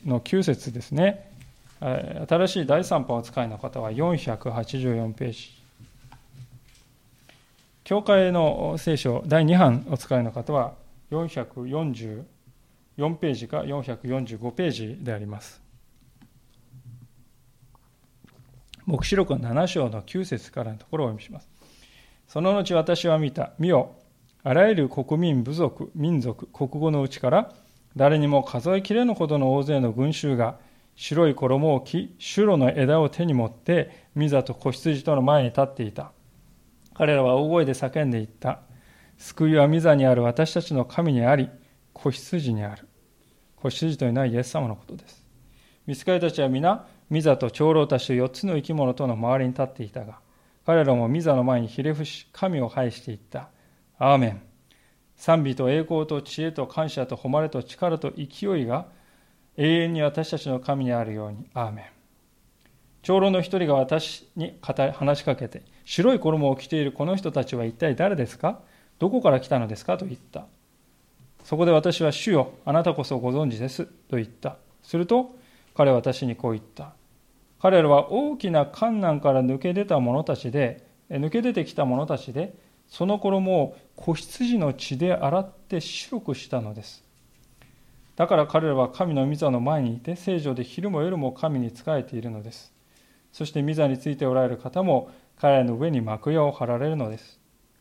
[0.06, 1.32] の9節ですね。
[1.80, 5.64] 新しい第3版を使いの方は484ページ。
[7.84, 10.76] 教会の聖書第2版お使いの方は
[11.12, 12.24] 444
[13.16, 15.60] ページか445ページであります。
[18.86, 21.50] 黙示録7章の9節からのところをお読みします。
[22.28, 23.54] その後私は見た。
[23.58, 23.96] 見よ。
[24.44, 27.52] あらゆる国民、部族、民族、国語のうちから
[27.96, 30.58] 誰にも数えきれぬほどの大勢の群衆が
[30.96, 36.12] 白い衣を着、シュロの枝を手に持って、ミザと子羊との前に立っていた。
[36.94, 38.60] 彼らは大声で叫んでいった。
[39.18, 41.50] 救いはミザにある私たちの神にあり、
[41.94, 42.88] 子羊にある。
[43.56, 45.26] 子羊というのはイエス様のことです。
[45.88, 50.20] 見つかりたちは皆、ミザと長老たちと4つの生き物との周りに立っていたが、
[50.66, 53.50] 彼らもミザの前にひれ伏し、神を拝していった。
[53.98, 54.53] アーメン。
[55.24, 58.88] 賛美と栄光と知恵と感謝と誉れと力と勢いが
[59.56, 61.48] 永遠に私たちの神にあるように。
[61.54, 61.86] アーメン。
[63.04, 68.60] 長老の一人が私に話しかけて、白い衣を着ているこの人たちは一体誰ですか？
[69.00, 69.98] どこから来たのですか？
[69.98, 70.46] と言った。
[71.46, 73.86] そこで私は主よ、あなたこそご存知です。
[73.86, 74.58] と言った。
[74.82, 75.38] すると、
[75.74, 76.92] 彼は私にこう言った。
[77.62, 87.04] 彼らは大きな観難から抜け出た者たちで、抜け出てきた者たちで、その衣を子羊の血で洗って白くしたのです。
[88.16, 92.72] だから彼らは神の御座の前にいて、聖女で昼も夜も神に仕えているのです。
[93.32, 97.40] そして御座についておられる方も彼らの上に幕屋を張られるのです。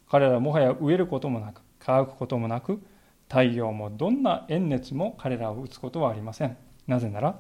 [0.08, 2.82] 彼らはもはや植えることもなく、乾くこともなく、
[3.28, 6.56] 太陽もどんな炎熱も彼らを打つことはありません。
[6.86, 7.38] なぜなら、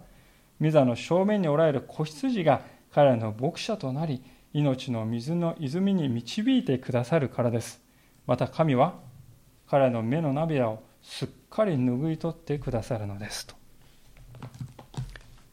[0.60, 4.22] 御座の正面におられる子羊が彼らの牧者となり、
[4.52, 7.80] 命の水の泉に導いてくださるからです。
[8.26, 8.94] また神は
[9.68, 13.54] 彼の目の涙をすっかり拭い取ってくださるのですと。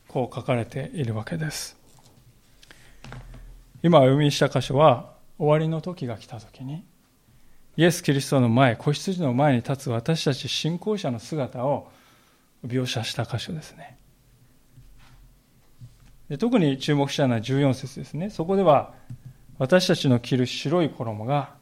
[0.08, 1.78] こう書かれているわけです。
[3.82, 6.84] 今お読みした箇所は終わりの時が来た時に
[7.80, 11.90] イエス・キリストの前、子羊の前に立つ私たち信仰者の姿を
[12.68, 13.98] 描写した箇所ですね。
[16.38, 18.30] 特に注目したのは14節ですね。
[18.30, 18.94] そこでは
[19.58, 21.54] 私たちの着る白い衣が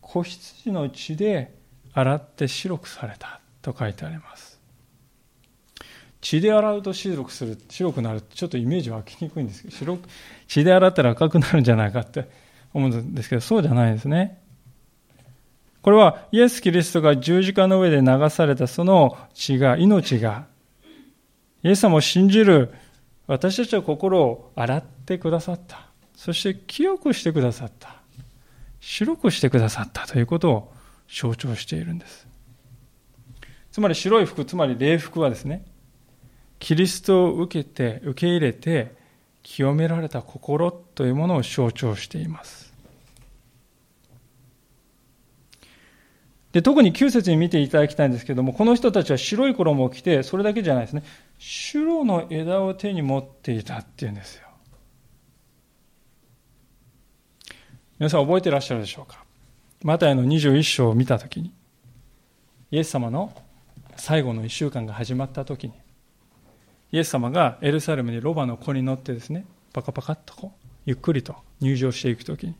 [0.00, 1.54] 子羊の血で
[1.92, 4.58] 洗って白くされたと書いてあります。
[6.20, 10.08] 血で洗うと白くする、白くなるちょっとイメージ湧きにくいんですけど、白く
[10.48, 12.28] 血で洗ったら赤くなるんじゃないかって
[12.74, 14.38] 思うんですけど、そうじゃないですね。
[15.82, 20.46] これはイエス・キリストが十字架の上で流されたその血が、命が、
[21.62, 22.72] イエス様を信じる
[23.30, 25.86] 私たちは心を洗ってくださった。
[26.16, 28.02] そして清くしてくださった。
[28.80, 30.72] 白くしてくださったということを
[31.08, 32.26] 象徴しているんです。
[33.70, 35.64] つまり白い服、つまり礼服はですね、
[36.58, 38.96] キリストを受けて、受け入れて、
[39.44, 42.74] 清められた心というものを象徴しています。
[46.50, 51.04] で特に9節に見ていただきたいんですけども、この人たちは白い衣を着て、それだけじゃないですね。
[51.42, 54.46] 白の枝を手に持っていたっていうんですよ。
[57.98, 59.24] 皆さん覚えてらっしゃるでしょうか？
[59.82, 61.54] マタイの21章を見たときに、
[62.70, 63.32] イエス様の
[63.96, 65.72] 最後の1週間が始まったときに、
[66.92, 72.54] イエス様がエルサレムにロバの子に乗ってですね、パカパカッとこう、ゆっくりと入場していくときに、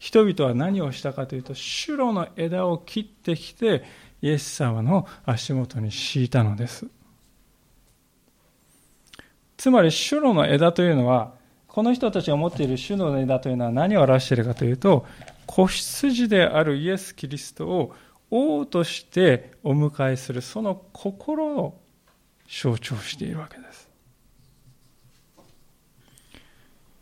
[0.00, 3.84] 人々は何をしたかというと、シュロの枝を切ってきて、
[4.20, 6.88] イエス様の足元に敷いたのです。
[9.58, 11.34] つまり、シュロの枝というのは、
[11.66, 15.04] この人たちが持っているシュロの枝というのは何を表しているかというと、
[15.46, 17.94] 子羊であるイエス・キリストを
[18.30, 21.80] 王としてお迎えする、その心を
[22.48, 23.88] 象徴しているわけです。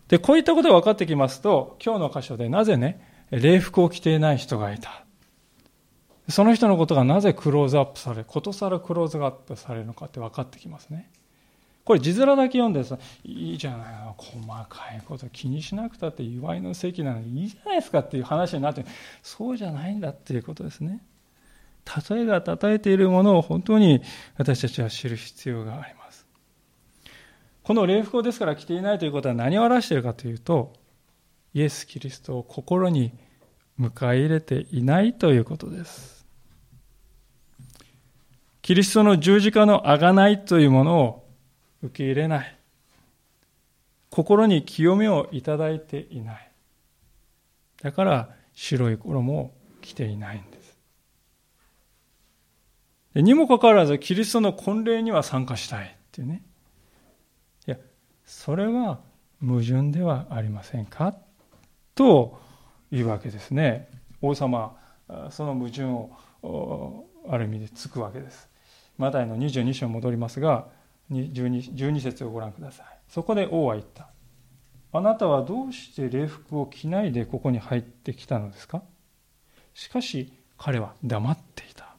[0.09, 5.05] で、こういったことが分かってきますと、今日の箇所でなぜね、礼服を着ていない人がいた。
[6.31, 11.11] その人のことがなぜクローズアップされ、ことさらクローズアップされるのかって分かってきますね。
[11.87, 18.85] これ字面だけ読んでさいいじゃないの細かいこと気にしなくたって祝いの席なのにいいじゃないですかっていう話になって
[19.23, 21.01] そうじゃないんだっていうことですね。
[22.11, 24.03] 例えが例えているものを本当に
[24.37, 26.27] 私たちは知る必要があります。
[27.63, 30.73] この礼服をですから着ていないということは何を表しているかというと、
[31.55, 33.13] イエス・キリストを心に
[33.79, 36.27] 迎え入れていないということです。
[38.63, 41.26] キリストの十字架のあがないというものを
[41.83, 42.57] 受け入れない。
[44.11, 46.51] 心に清めをいただいていない。
[47.83, 50.77] だから白い衣を着ていないんです。
[53.15, 56.43] にもかかわらず、キリストの婚礼には参加したいっていうね
[57.67, 57.77] いや。
[58.25, 59.01] それは
[59.41, 61.15] 矛盾ではありませんか？
[61.95, 62.41] と
[62.91, 63.89] いうわけですね。
[64.23, 64.77] 王様
[65.31, 66.11] その矛盾を
[67.29, 68.49] ある意味でつくわけです。
[68.99, 70.69] マタイの22章に戻りますが
[71.11, 72.87] 12, 12節をご覧ください。
[73.09, 74.09] そこで王は言った。
[74.93, 78.83] あなたはどうして礼服を着ないでここに入ってきたのですか？
[79.75, 81.95] しかし彼は黙っていた。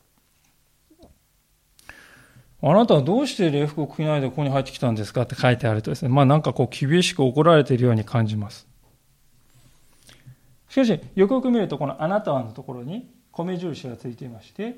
[2.59, 5.21] あなたはどうして礼服を着ないでここに入ってきたんですか？
[5.21, 8.67] って書いてあるとですね、まあなんかこう厳しく怒られているように感じます。
[10.69, 14.77] しかし、よくよく見るとこのあなたはのところに米印がついていまして、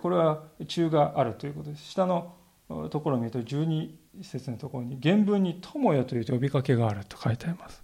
[0.00, 1.84] これは中があるということです。
[1.84, 2.34] 下の
[2.68, 3.90] ところを見ると12
[4.22, 7.82] 節のところに原文に友よという呼びかけがあると書いてあります。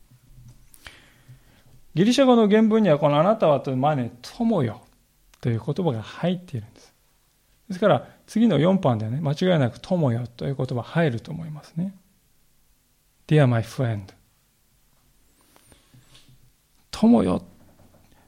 [1.95, 4.81] ギリシャ語の原文にはこのあなたはという前に友よ
[5.41, 6.93] という言葉が入っているんです。
[7.69, 11.95] ですから次の4番ではね、間違いなく友よという言葉入ると思いますね。
[13.27, 14.05] Dear my friend
[16.91, 17.43] 友よ。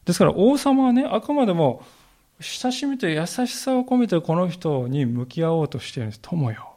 [0.05, 1.83] ですから王様はね、あくまでも
[2.41, 6.21] 親しみと優しさを込めてこの人に向き合おうとしているんです。
[6.23, 6.77] 友よ。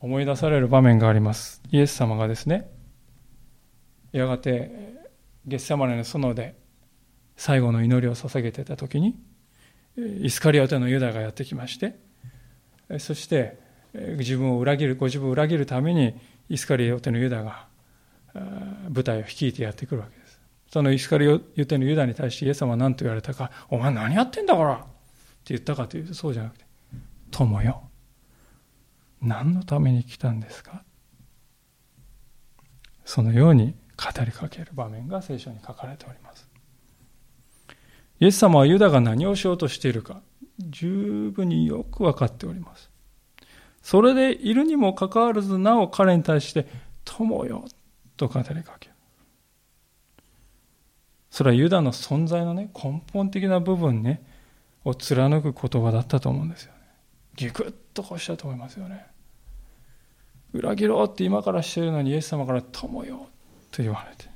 [0.00, 1.62] 思い出される場面があります。
[1.70, 2.70] イエス様がですね、
[4.12, 4.94] やがて
[5.46, 6.56] ゲッセマネの園で
[7.36, 9.16] 最後の祈りを捧げていた時に、
[9.96, 11.98] イスカリオテのユダがやってきまして、
[12.98, 13.58] そして
[13.94, 16.14] 自分を裏切る、ご自分を裏切るために
[16.50, 17.66] イスカリオテのユダが
[18.34, 20.23] 舞台を率いてやってくるわけです。
[20.74, 24.86] そのイスカリオテのユダに対してイエス様は何と言われたか、お前何やってんだからって
[25.54, 26.64] 言ったかというとそうじゃなくて、
[27.30, 27.82] 友よ、
[29.22, 30.82] 何のために来たんですか？
[33.04, 36.48] そのように語りかける場面が聖書に書かれております。
[38.18, 40.22] イエス様はユダが何をしようとしているか、
[40.58, 42.90] 十分によく分かっております。
[43.80, 46.66] それでいるにもかかわらず、なお彼に対して、
[47.04, 47.64] 友よ、
[48.16, 48.93] と語りかける。
[51.34, 54.22] それはユダの存在のね、根本的な部分ね、
[54.84, 56.78] を貫く言葉だったと思うんですよね。
[57.34, 59.04] ギクッとこうしたと思いますよね。
[60.52, 63.26] 裏切ろうって今からしてるのにイエス様から友よ
[63.72, 64.30] と言われて。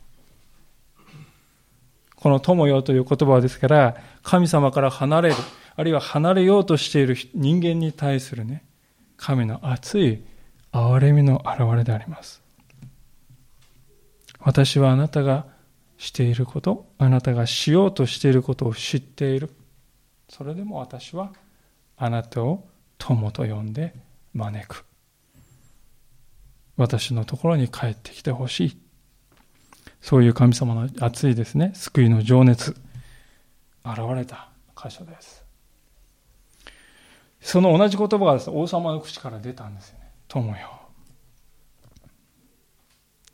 [2.16, 5.36] この友よという言葉ですから、神様から離れる、
[5.76, 8.64] あるいは離れようとしている人間に対するね、
[9.16, 10.24] 神の熱い
[10.72, 12.42] 憐れみの表れであります。
[14.40, 15.56] 私はあなたが
[15.98, 19.50] していること、あなたがしようとしていることを知っている。
[20.28, 21.32] それでも私は
[21.96, 23.94] あなたを友と呼んで
[24.32, 24.84] 招く。
[26.76, 28.78] 私のところに帰ってきてほしい。
[30.00, 32.70] そういう神様の熱いですね、救いの情熱、
[33.84, 35.44] 現れた箇所です。
[37.40, 40.12] その同じ言葉がです、ね、王様の口から出たんですよね。
[40.28, 40.82] 友よ。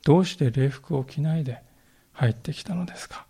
[0.02, 1.62] どうして礼服を着ないで
[2.14, 3.26] 入ってきたのですか？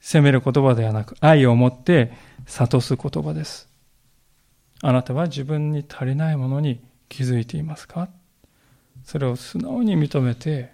[0.00, 2.12] 責める言葉ではなく愛を持って
[2.46, 3.68] 諭す言葉です。
[4.82, 8.08] あなたは自分に足りないものに気づいていますか？
[9.04, 10.72] それを素直に認めて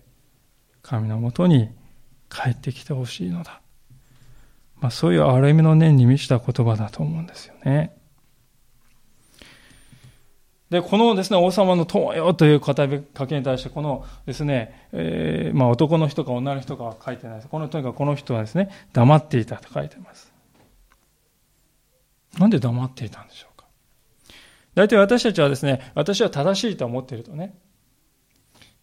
[0.82, 1.70] 神のもとに
[2.28, 3.60] 帰ってきてほしいのだ。
[4.78, 7.95] まあ、そういう憐れみの念に満ちた言葉だと思うんですよね。
[10.70, 17.48] で、このですね、王様の友よという語りかけに対して、このですね、えー、まあ男の人か女の人かは書いてないです。
[17.48, 20.32] このとにかくこの人はですね、黙っていたと書いてます。
[22.38, 23.66] なんで黙っていたんでしょうか。
[24.74, 27.56] 大体私たちはですね、私は正しいと思っているとね、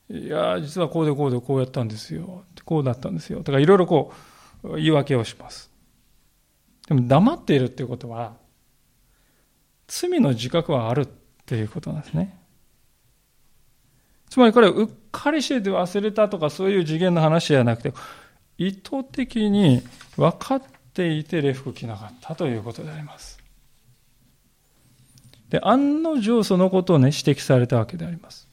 [0.09, 2.45] いや、実はこうでこうでこうやったんですよ。
[2.63, 3.43] こうだったんですよ。
[3.43, 4.13] とかいろいろこ
[4.63, 5.69] う言い訳をします。
[6.87, 8.35] でも黙っているっていうことは、
[9.87, 11.07] 罪の自覚はある
[11.45, 12.37] ということなんですね。
[14.29, 17.93] つまりこれうっかりしてて忘れたとかそういう次元の話じゃなくて、
[18.57, 19.81] 意図的に
[20.17, 20.61] 分かっ
[20.93, 23.39] ていて礼服着なかったということであります。
[25.49, 28.47] で、案の定そのことをね、指摘されたわけであります。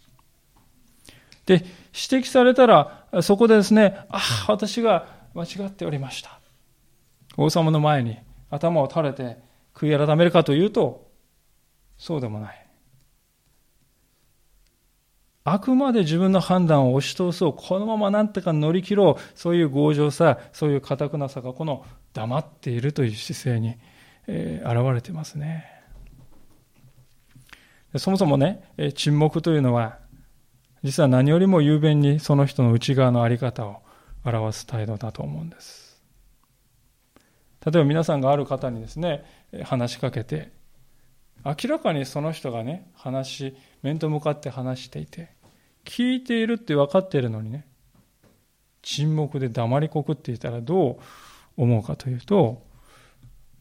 [1.46, 4.18] で、指摘されたら、そこでですね、あ
[4.48, 6.38] あ、私が間違っておりました。
[7.38, 8.18] 王様の前に
[8.50, 9.38] 頭を垂れて
[9.74, 11.10] 悔い改めるかというと、
[11.96, 12.59] そうでもない。
[15.52, 23.74] あくまで自分の判断を押し通そう、このままなんとか乗り切ろう、そういう強情さ、そういう堅くなさが、この黙っているという姿勢に、
[24.28, 25.64] えー、現れてますね。
[27.96, 28.62] そもそもね、
[28.94, 29.98] 沈黙というのは、
[30.84, 33.82] 実は何よりも雄弁にその人の内側の在り方を
[34.24, 36.00] 表す態度だと思うんです。
[37.66, 39.24] 例えば皆さんがある方にですね、
[39.64, 40.52] 話しかけて、
[41.44, 45.39] 明らかにその人がね、話、面と向かって話していて、
[45.90, 47.66] 聞いているって分かっているのにね、
[48.80, 50.96] 沈黙で黙りこくっていたらどう
[51.56, 52.62] 思うかというと、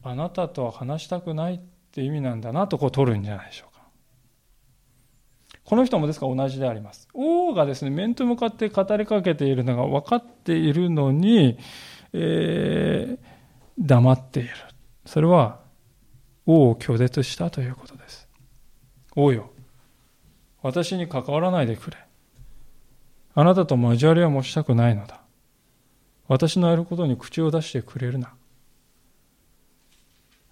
[0.04, 1.60] あなたとは話したくないっ
[1.90, 3.82] て意味なんだなとこう取るんじゃないでしょうか。
[5.64, 7.08] この人もですから同じであります。
[7.14, 11.58] 王がですね、面と向かって語りかけているのが分かっているのに、
[12.12, 13.18] えー、
[13.76, 14.50] 黙っている。
[15.04, 15.58] それは
[16.46, 18.28] 王を拒絶したということです。
[19.16, 19.50] 王よ、
[20.62, 21.96] 私に関わらないでくれ。
[23.40, 25.22] あなたと交わりはもしたくないのだ。
[26.28, 28.34] 私のやることに口を出してくれるな。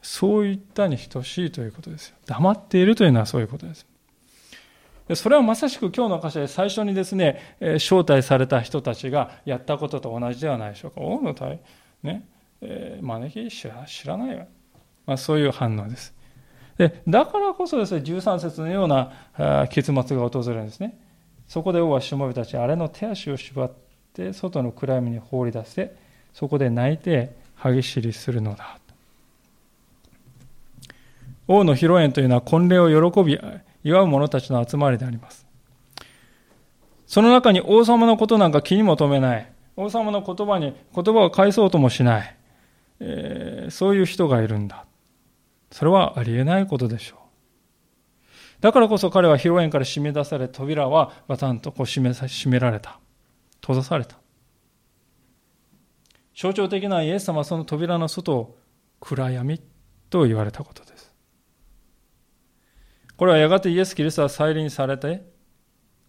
[0.01, 2.16] そういったに等しいということですよ。
[2.24, 3.86] 黙っているというのはそういうことです。
[5.14, 11.03] それはまさしく今日の箇所で最初にですね、招待された人たちがやったことと同じではないでしょうか。
[11.03, 11.61] 王の対、
[12.03, 12.26] ね、
[12.62, 14.47] えー、招き知ら知らないわ。
[15.05, 16.14] まあ、そういう反応です。
[16.78, 20.99] でだからこそですね、13節のような結末が訪れるんですね。
[21.49, 23.71] そこで王はしもべたち、あれの手足を縛っ
[24.13, 25.97] て、外の暗闇に放り出して、
[26.35, 28.79] そこで泣いて歯ぎしりするのだ。
[31.49, 33.41] 王の披露宴というのは婚礼を喜び、
[33.83, 35.47] 祝う者たちの集まりであります。
[37.07, 39.51] その中に王様のことなんか気にも留めない。
[39.77, 42.37] 王様の言葉に言葉を返そうともしない。
[43.01, 44.85] えー、そういう人がいるんだ。
[45.73, 47.19] それはありえないことでしょう。
[48.61, 52.99] だからこそ彼は披露宴から締め出され、扉はバタンとこう閉め閉められた。
[53.61, 54.19] 閉ざされた。
[56.35, 58.59] 象徴的なイエス様はその扉の外を
[59.01, 59.61] 暗闇
[60.11, 61.15] と言われたことです。
[63.17, 65.25] これはやがてイエス・キリストは再臨されて、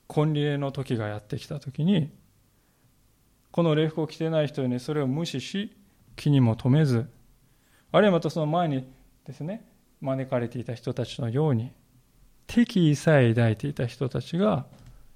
[0.07, 2.11] 婚礼の時がやってきた時に、
[3.51, 5.75] この礼服を着てない人にそれを無視し、
[6.15, 7.09] 気にも留めず、
[7.91, 8.87] あるいはまたその前に
[9.25, 9.67] ですね、
[10.01, 11.71] 招かれていた人たちのように、
[12.49, 14.65] 敵意さえ抱いていた人たちが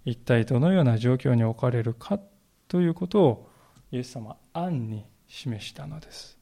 [0.05, 2.19] 一体どのような状況に置かれるか
[2.67, 3.49] ということを
[3.91, 6.37] イエス様は暗に示したのです。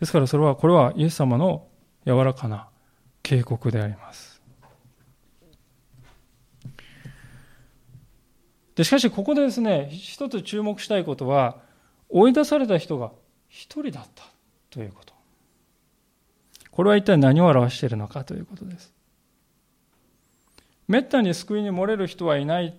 [0.00, 1.68] ですからそれは、これはイエス様の
[2.06, 2.68] 柔らかな
[3.22, 4.40] 警告であります。
[8.76, 11.58] でしかしここでですね、一つ注目したいことは、
[12.08, 13.12] 追い出された人が
[13.48, 14.24] 一人だった
[14.70, 15.12] ということ。
[16.70, 18.93] これは一体何を表しているのかということです。
[20.88, 22.78] めったに救いに漏れる人はいない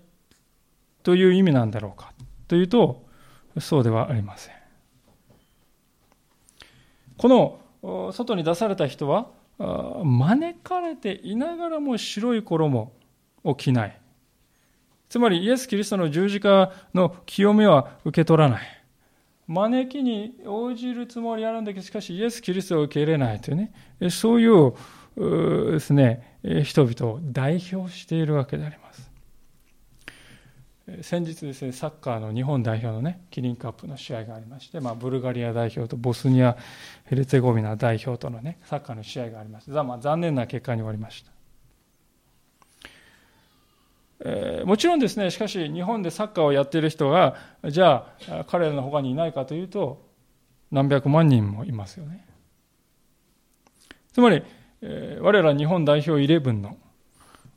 [1.04, 2.14] という意味なんだろうか
[2.48, 3.06] というと、
[3.60, 4.56] そうではありません。
[7.18, 9.28] この外に出された人は、
[9.58, 12.92] 招かれていながらも白い衣
[13.44, 13.98] を着ない。
[15.08, 18.62] つまりイエス・キリストの十字架の清めは受け取らない。
[19.48, 23.72] 招きに応じるつもりあるんだけど、しかしイエス・キリストを受け入れないというね、
[24.10, 24.74] そういう
[25.16, 29.12] ですね、人々を代表しているわけであります。
[31.02, 36.58] 先日ですね、サッカーの日本代表のね、キリンカップの試合がありまして、まあ、ブルガリア代表とボスニア・
[37.06, 41.32] ヘルツェゴビナ代表とのね、サッカーの試合がありまして、まあ、残念な結果に終わりました。
[44.26, 47.36] え、もちろんですね、しかし日本でサッカーをやっている人が、
[47.68, 50.06] じゃあ彼らの他にいないかというと、
[50.72, 52.26] 何百万人もいますよね。
[54.14, 54.44] つまり、
[54.82, 56.78] えー、我ら日本代表11の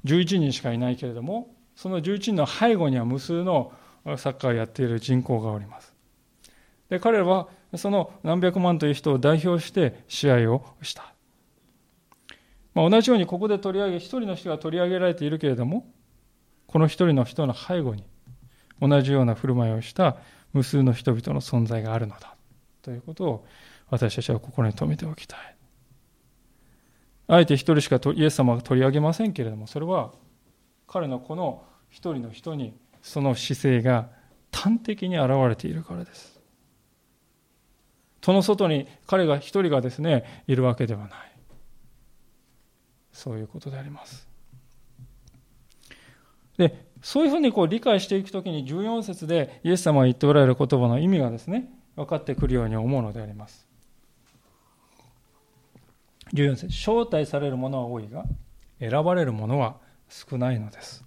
[0.05, 3.73] 11人しかいないけれども、その11人の背後には無数の
[4.17, 5.95] サッカーをやっている人口がおります。
[6.89, 11.13] で、彼らはその何百万という人を代表して試合をした。
[12.75, 15.87] まあ、同じようにここで取り上げ、一人の人が取り上げられているけれども、
[16.67, 18.05] この一人の人の背後に
[18.81, 20.17] 同じような振る舞いをした
[20.53, 22.37] 無数の人々の存在があるのだ
[22.83, 23.47] ということを
[23.91, 25.58] 私たちは心に留めておきたい。
[27.29, 30.13] あえて一人しかイエス様が取り上げませんけれども、それは
[30.87, 34.09] 彼のこの一人の人にその姿勢が
[34.51, 36.41] 端的に現れているからです。
[38.23, 41.11] その外に彼が一人がですね、いるわけではない。
[43.13, 44.27] そういうことであります。
[46.57, 53.68] で、そういうふうにこう理解していくときに14節でイエス様が言っておられる言葉の意味がですね、分かってくるように思うのであります。
[56.33, 58.25] 14節招待される者は多いが、
[58.81, 59.77] 選ばれる者は
[60.09, 61.05] 少ないのです。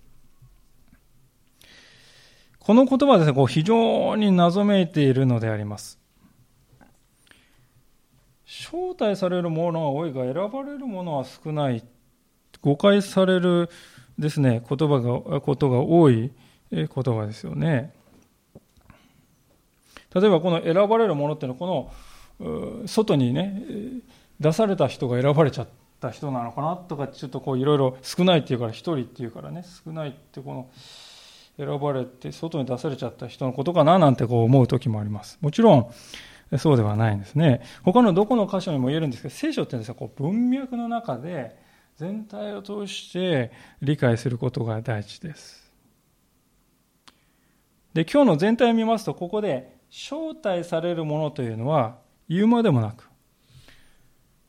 [2.59, 5.99] この言葉はですね、こう非常に謎めいているのであります。
[8.45, 11.83] 招待される者は多いが、選ばれる者は少ない。
[12.61, 13.69] 誤解される
[14.19, 16.31] ですね、言葉が、ことが多い
[16.69, 17.93] 言葉ですよね。
[20.13, 21.91] 例えばこの選ばれるものっていうのは、こ
[22.39, 23.63] の外にね、
[24.41, 25.67] 出された人が選ばれちゃっ
[25.99, 30.69] た人なのかなとか、ちょっとこういろいろ少ないっていうから、一人っていうからね、少ないってこの、
[31.57, 35.37] 選ばれて外に出されちゃった人のことかななんてこう思う時もあります。
[35.41, 35.91] もちろん、
[36.57, 37.61] そうではないんですね。
[37.83, 41.55] 他のどこの箇所にも言えるんですけど、聖書ってですね、こう文脈の中で
[41.97, 45.71] 全体を通して理解することが大事です。
[47.93, 53.10] で、今日の全体を見ますと、ここで招待されるものというのは言うまでもなく、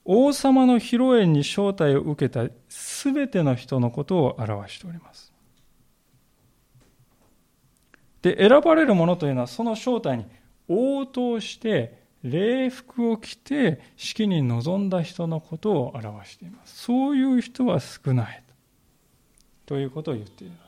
[0.04, 5.32] 王様の披露宴に招待を受けた全ての人のことを表しております。
[8.22, 10.26] で、選ばれるものというのはその招待に
[10.68, 16.84] 応答して礼服を着て式に臨んだ人のことを表しています。
[16.84, 18.42] そういう人は少ない
[19.66, 20.62] ということを言っています。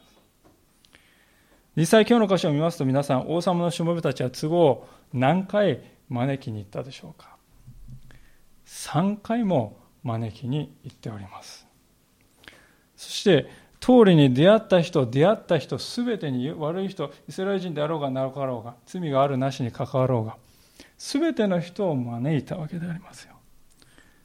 [1.76, 7.33] 実際今日の箇所を見ますと皆さん王様のしもべたちは都合何回招きに行ったでしょうか
[8.74, 11.66] 3回も招きに行っております
[12.96, 13.48] そして
[13.80, 20.36] 通りに出会った人出会った人全てに悪い人イスラエル人であろうがなかろうが罪があるなしに関わろうが
[20.98, 23.34] 全ての人を招いたわけでありますよ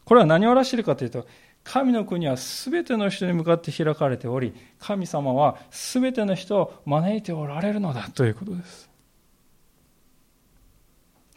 [0.06, 1.28] これは何を表しているかというと
[1.64, 8.89] 神の国は全ての人に向かって開かれており、神様は全ての人を招いておられるのだということです。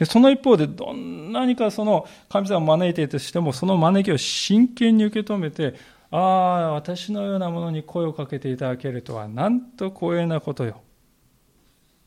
[0.03, 5.75] でその一方で、どんなにかその神様を招いていたとしても、その招きを真剣に受け止めて、
[6.11, 10.81] ああ、私のようなものに声をかけていただけるとは、なんと光栄なことよ。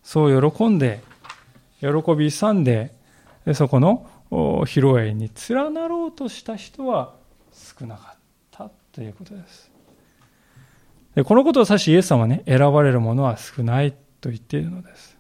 [0.04, 1.02] そう喜んで、
[1.80, 2.94] 喜び勇んで、
[3.54, 7.14] そこの披露宴に連なろうとした人は
[7.54, 8.26] 少なかった。
[8.96, 9.70] ということです。
[11.16, 13.92] でこのことを指しイエス様はね、選ばれる者は少ない
[14.22, 15.15] と言っているのです。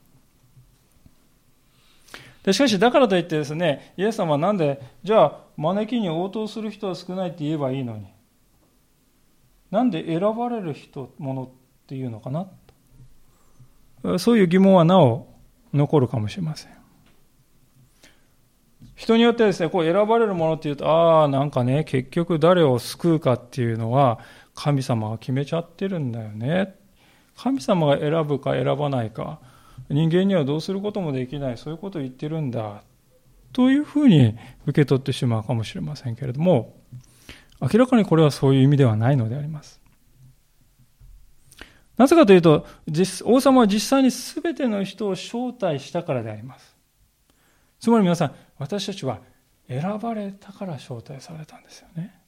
[2.45, 8.05] でしかし、だからといってですね、イエス様はなんで、じゃあ、招きに応答する人は少ないって言えばいいのに、
[9.71, 11.49] なんで選ばれる人、ものっ
[11.87, 12.47] ていうのかな？
[14.19, 15.27] そういう疑問はなお
[15.73, 16.71] 残るかもしれません。
[18.93, 24.19] 人によってですね、こう選ばれるものっていうと、ああ、なんかね、結局誰を救うかっていうのは、
[24.53, 26.75] 神様が決めちゃってるんだよね。
[27.35, 29.39] 神様が選ぶか選ばないか、
[29.89, 32.83] 人間にはどうすることもできない、そういうことを言ってるんだ。
[33.53, 36.75] というふうに受け取ってしまうかもしれませんけれども、
[37.61, 39.81] 明らかにこれはそういう意味ではないのであります。
[41.97, 42.65] なぜかというと、
[43.23, 46.75] 王様は実際に全ての人を招待したからであります。
[47.79, 49.21] つまり皆さん、私たちは
[49.69, 52.19] 選ばれたから招待されたんですよね。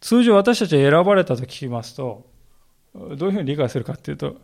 [0.00, 2.27] 通常私たちは選ばれたと聞きますと、
[2.94, 4.36] どういうふうに理解するかっていうと、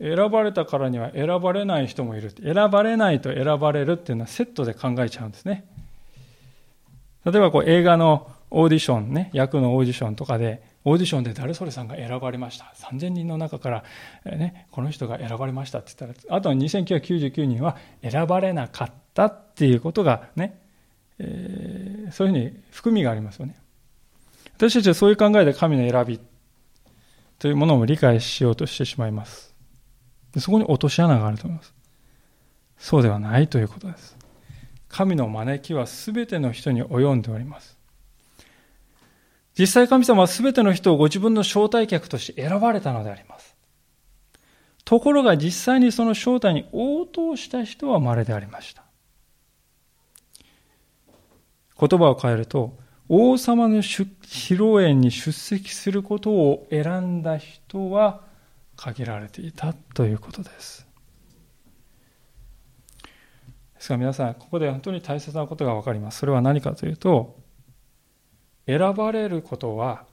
[0.00, 2.30] 選ばれたからには選ばれない人もいる。
[2.42, 5.64] 選ばれないと選ばれるっていうのはセットで考えちゃうんですね。
[7.24, 12.74] 例えばこう映画のオーディションね、役のオーディションとかで、オーディションで誰それさんが選ばれました。
[12.76, 13.84] 3000人の中から、
[14.24, 20.58] ね、この人が選ばれましたって言ったら、あとは2999人は選ばれなかったっていうことがね、
[21.18, 23.54] えー、そういうふうに含みがありますよね。
[24.56, 26.20] 私たちはそういう考えで神の選び
[27.42, 29.52] というものを理解しようとしてしまいます。
[30.38, 31.74] そこに落とし穴があると思います。
[32.78, 34.16] そうではないということです。
[34.88, 37.76] 神の招きは全ての人に及んでおります。
[39.58, 43.56] 実際神様は全ての人をご自分の招待客として選ばれたのであります。
[44.84, 48.84] ところが実際にその招待に応答した人は稀でありました。
[51.76, 52.78] 言葉を変えると、
[53.08, 58.22] 王様の披露宴に出席することを選んだ人は
[58.76, 60.86] 限られていたということです。
[63.74, 66.18] ですから皆さん、ここで本当に大切なことが分かります。
[66.18, 67.36] それは何かというと、
[68.66, 70.06] 選ばれることは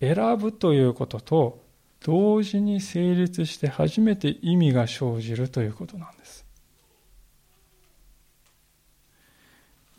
[0.00, 1.64] 選ぶということと
[2.04, 6.21] 同時に成立して初めて意味が生じるということなんです。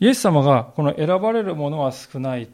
[0.00, 2.48] イエス様がこの選ばれるものは少ない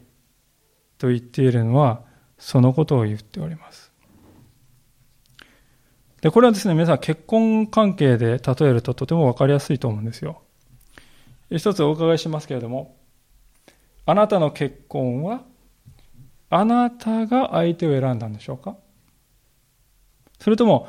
[0.98, 2.02] と言っているのは
[2.38, 3.90] そのことを言っております。
[6.20, 10.42] で、これはですね、皆さん結婚関係で例えるととてもわかりやすいと思うんですよ。
[11.50, 12.96] 一つお伺いしますけれども、
[14.04, 15.42] あなたの結婚は
[16.50, 18.76] あなたが相手を選んだんでしょうか？
[20.38, 20.88] それとも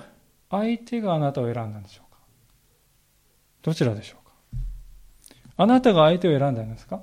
[0.49, 2.19] 相手があなたを選んだんでしょうか？
[3.61, 4.20] どちらでしょう？
[5.61, 7.01] あなたが相手を選んだんですか？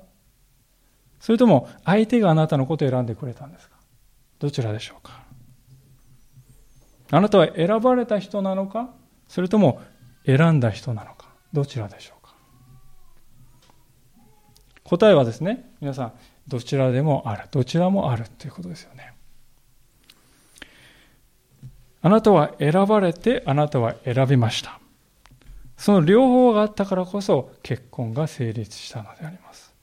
[1.19, 3.75] それとも相手があなたのことを選んでくれたんですか？
[4.39, 5.23] どちらでしょうか？
[7.11, 8.89] あなたは選ばれた人なのか？
[9.27, 9.81] それとも
[10.25, 11.27] 選んだ人なのか？
[11.53, 12.33] どちらでしょうか？
[14.83, 16.13] 答えはですね、皆さん、
[16.47, 17.43] どちらでもある。
[17.51, 19.13] どちらもあるということですよね。
[22.01, 24.79] あなたは選ばれて、あなたは選びました。
[25.79, 29.73] その両方があったからこそ結婚が成立したのであります。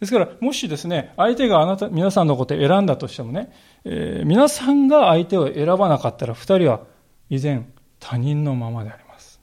[0.00, 3.52] ですから、もしですね、相手があなた、皆さんのことを選んだとしてもね、
[3.84, 6.80] えー、皆さんが相手を選ばなかったら、二人は
[7.30, 9.40] 依然他人のままであります。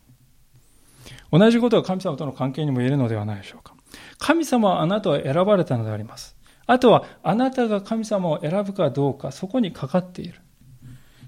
[1.32, 3.74] 同じことが神様との関係にも言えるのではないでしょうか。
[4.20, 6.36] 神様はあなたを選ばれたのであります。
[6.68, 10.36] あとは、あなたが神様を選ぶかどうか、そこにかかっている。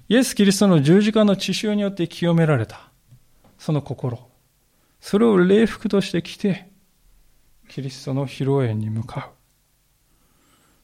[0.08, 2.91] イエス・キリストの十字架の血潮によって清められた。
[3.62, 4.18] その心、
[5.00, 6.68] それを礼服として着て、
[7.68, 9.30] キリストの披露宴に向か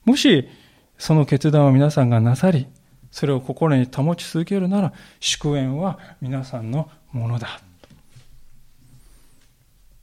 [0.07, 0.11] う。
[0.11, 0.49] もし、
[0.97, 2.69] その決断を皆さんがなさり、
[3.11, 7.61] それを心に保ち続けるなら、祝宴は皆さんのものだ。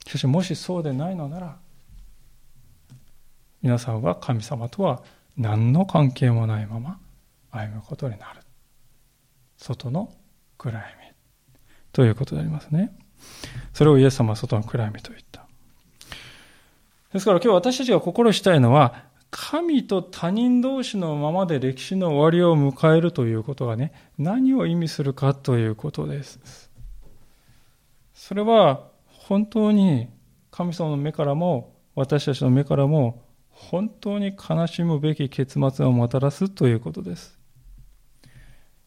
[0.06, 1.56] しかし、もしそうでないのなら、
[3.62, 5.02] 皆さんは神様とは
[5.38, 7.00] 何の関係もないまま
[7.52, 8.40] 歩むことになる。
[9.56, 10.12] 外の
[10.58, 11.05] 暗闇。
[11.96, 12.94] ということでありますね。
[13.72, 15.46] それをイエス様は外の暗闇と言った。
[17.10, 26.70] ですから今日私たちが心したいのは、神と他人同士のままで歴史の終わりを迎えるということがね、何を意味するかということです。
[28.12, 30.10] それは本当に
[30.50, 37.38] 神様の目からも私たちの目からも本当に悲しむべき結末をもたらすということです。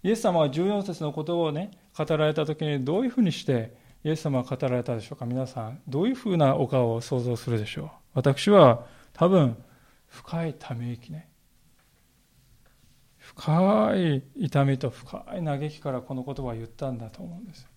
[0.03, 1.71] イエス様は14節のことをね、
[2.05, 5.25] 語られた時にどういうふうにしてイエス様は語られたでしょうか？
[5.25, 7.89] 皆さんどういうふうなお顔を想像するでしょう？
[8.13, 9.57] 私は多分
[10.07, 11.27] 深いため息ね。
[13.17, 17.67] 深い痛みと深い嘆きからこの言葉を言ったんだと思うんです。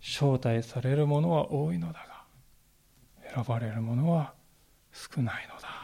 [0.00, 2.24] 招待される者は多いのだが
[3.34, 4.32] 選ばれる者は
[4.92, 5.83] 少ないのだ。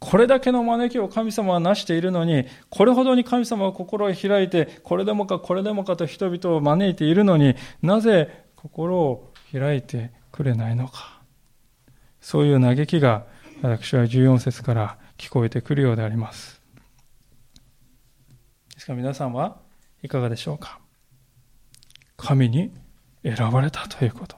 [0.00, 11.20] これだけの招きを神様は成しているのに、これほどに神様は心を開いて、これでもかこれでもかと人々を招いているのになぜ心を開いてくれないのか。
[12.20, 13.26] そういう嘆きが
[13.62, 16.62] 私は14節から聞こえてくるようであります。
[18.74, 19.56] ですから皆さんは
[20.02, 20.78] いかがでしょうか
[22.16, 22.72] 神に
[23.24, 24.36] 選ばれたということ。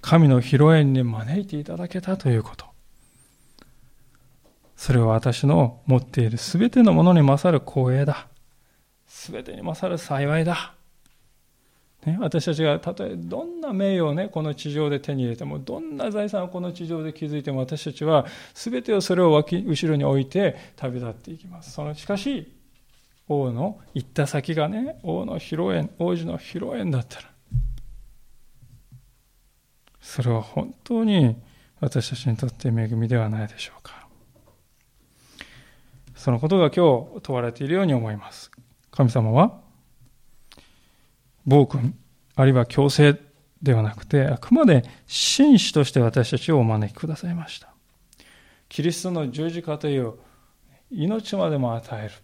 [0.00, 2.67] 神の披露宴に招いていただけたということ。
[4.78, 8.28] それは私の持っているすべてのものに勝る光栄だ。
[9.08, 10.72] すべてに勝る幸いだ。
[12.06, 18.24] ね、私たちがたとえどんな名誉をね、この地上で手に入れても、どんな財産をこの地上で築いても、私たちは
[18.54, 21.72] 全てをそれを脇後ろに置いて旅立っていきます。
[21.72, 22.54] そのしかし、
[23.28, 27.28] 王の行った先がね、王の披露宴、王子の披露宴だったら、
[30.00, 31.36] それは本当に
[31.80, 33.97] 私たちにとって恵みではないでしょうか。
[36.18, 38.50] そのことが今日問われているように思います。
[38.90, 39.60] 神様は、
[41.46, 41.94] 暴君、
[42.34, 43.16] あるいは強制
[43.62, 47.68] ではなくて、あくまで紳士として私たちをお招きくださいました。
[48.68, 50.14] キリストの十字架という
[50.90, 52.14] 命までも与える。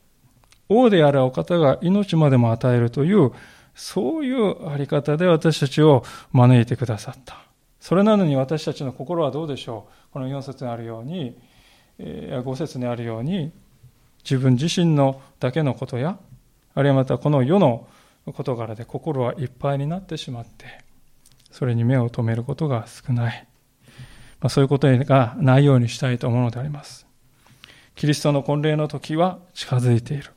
[0.69, 3.31] 王であるお方が命までも与えるという、
[3.77, 7.39] そういうあり方で私たちを招いてくださった。
[7.79, 11.39] それなのに私たちの心はどうでしょうこの4節にあるように、
[11.99, 13.53] 5節にあるように、
[14.25, 16.19] 自分自身のだけのことや、
[16.75, 17.87] あるいはまたこの世の
[18.27, 20.83] 事柄で心はいっぱいになってしまって、
[21.51, 23.47] それに目を留めることが少ない。
[24.41, 27.07] まあ、そういうことがないようにしたいと思うのであります。
[27.95, 30.31] キリストの婚礼の時は近づいている。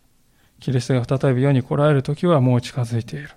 [0.59, 3.29] キリストが再び世に来られる時はもう近づいている。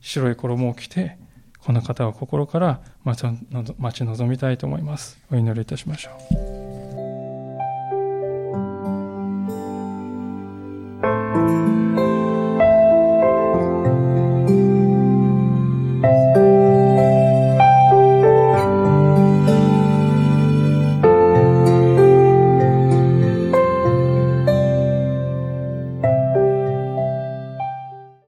[0.00, 1.16] 白い衣を着て、
[1.64, 5.18] この方を心から待ち望みたいと思います。
[5.30, 6.51] お祈りいたしましょう。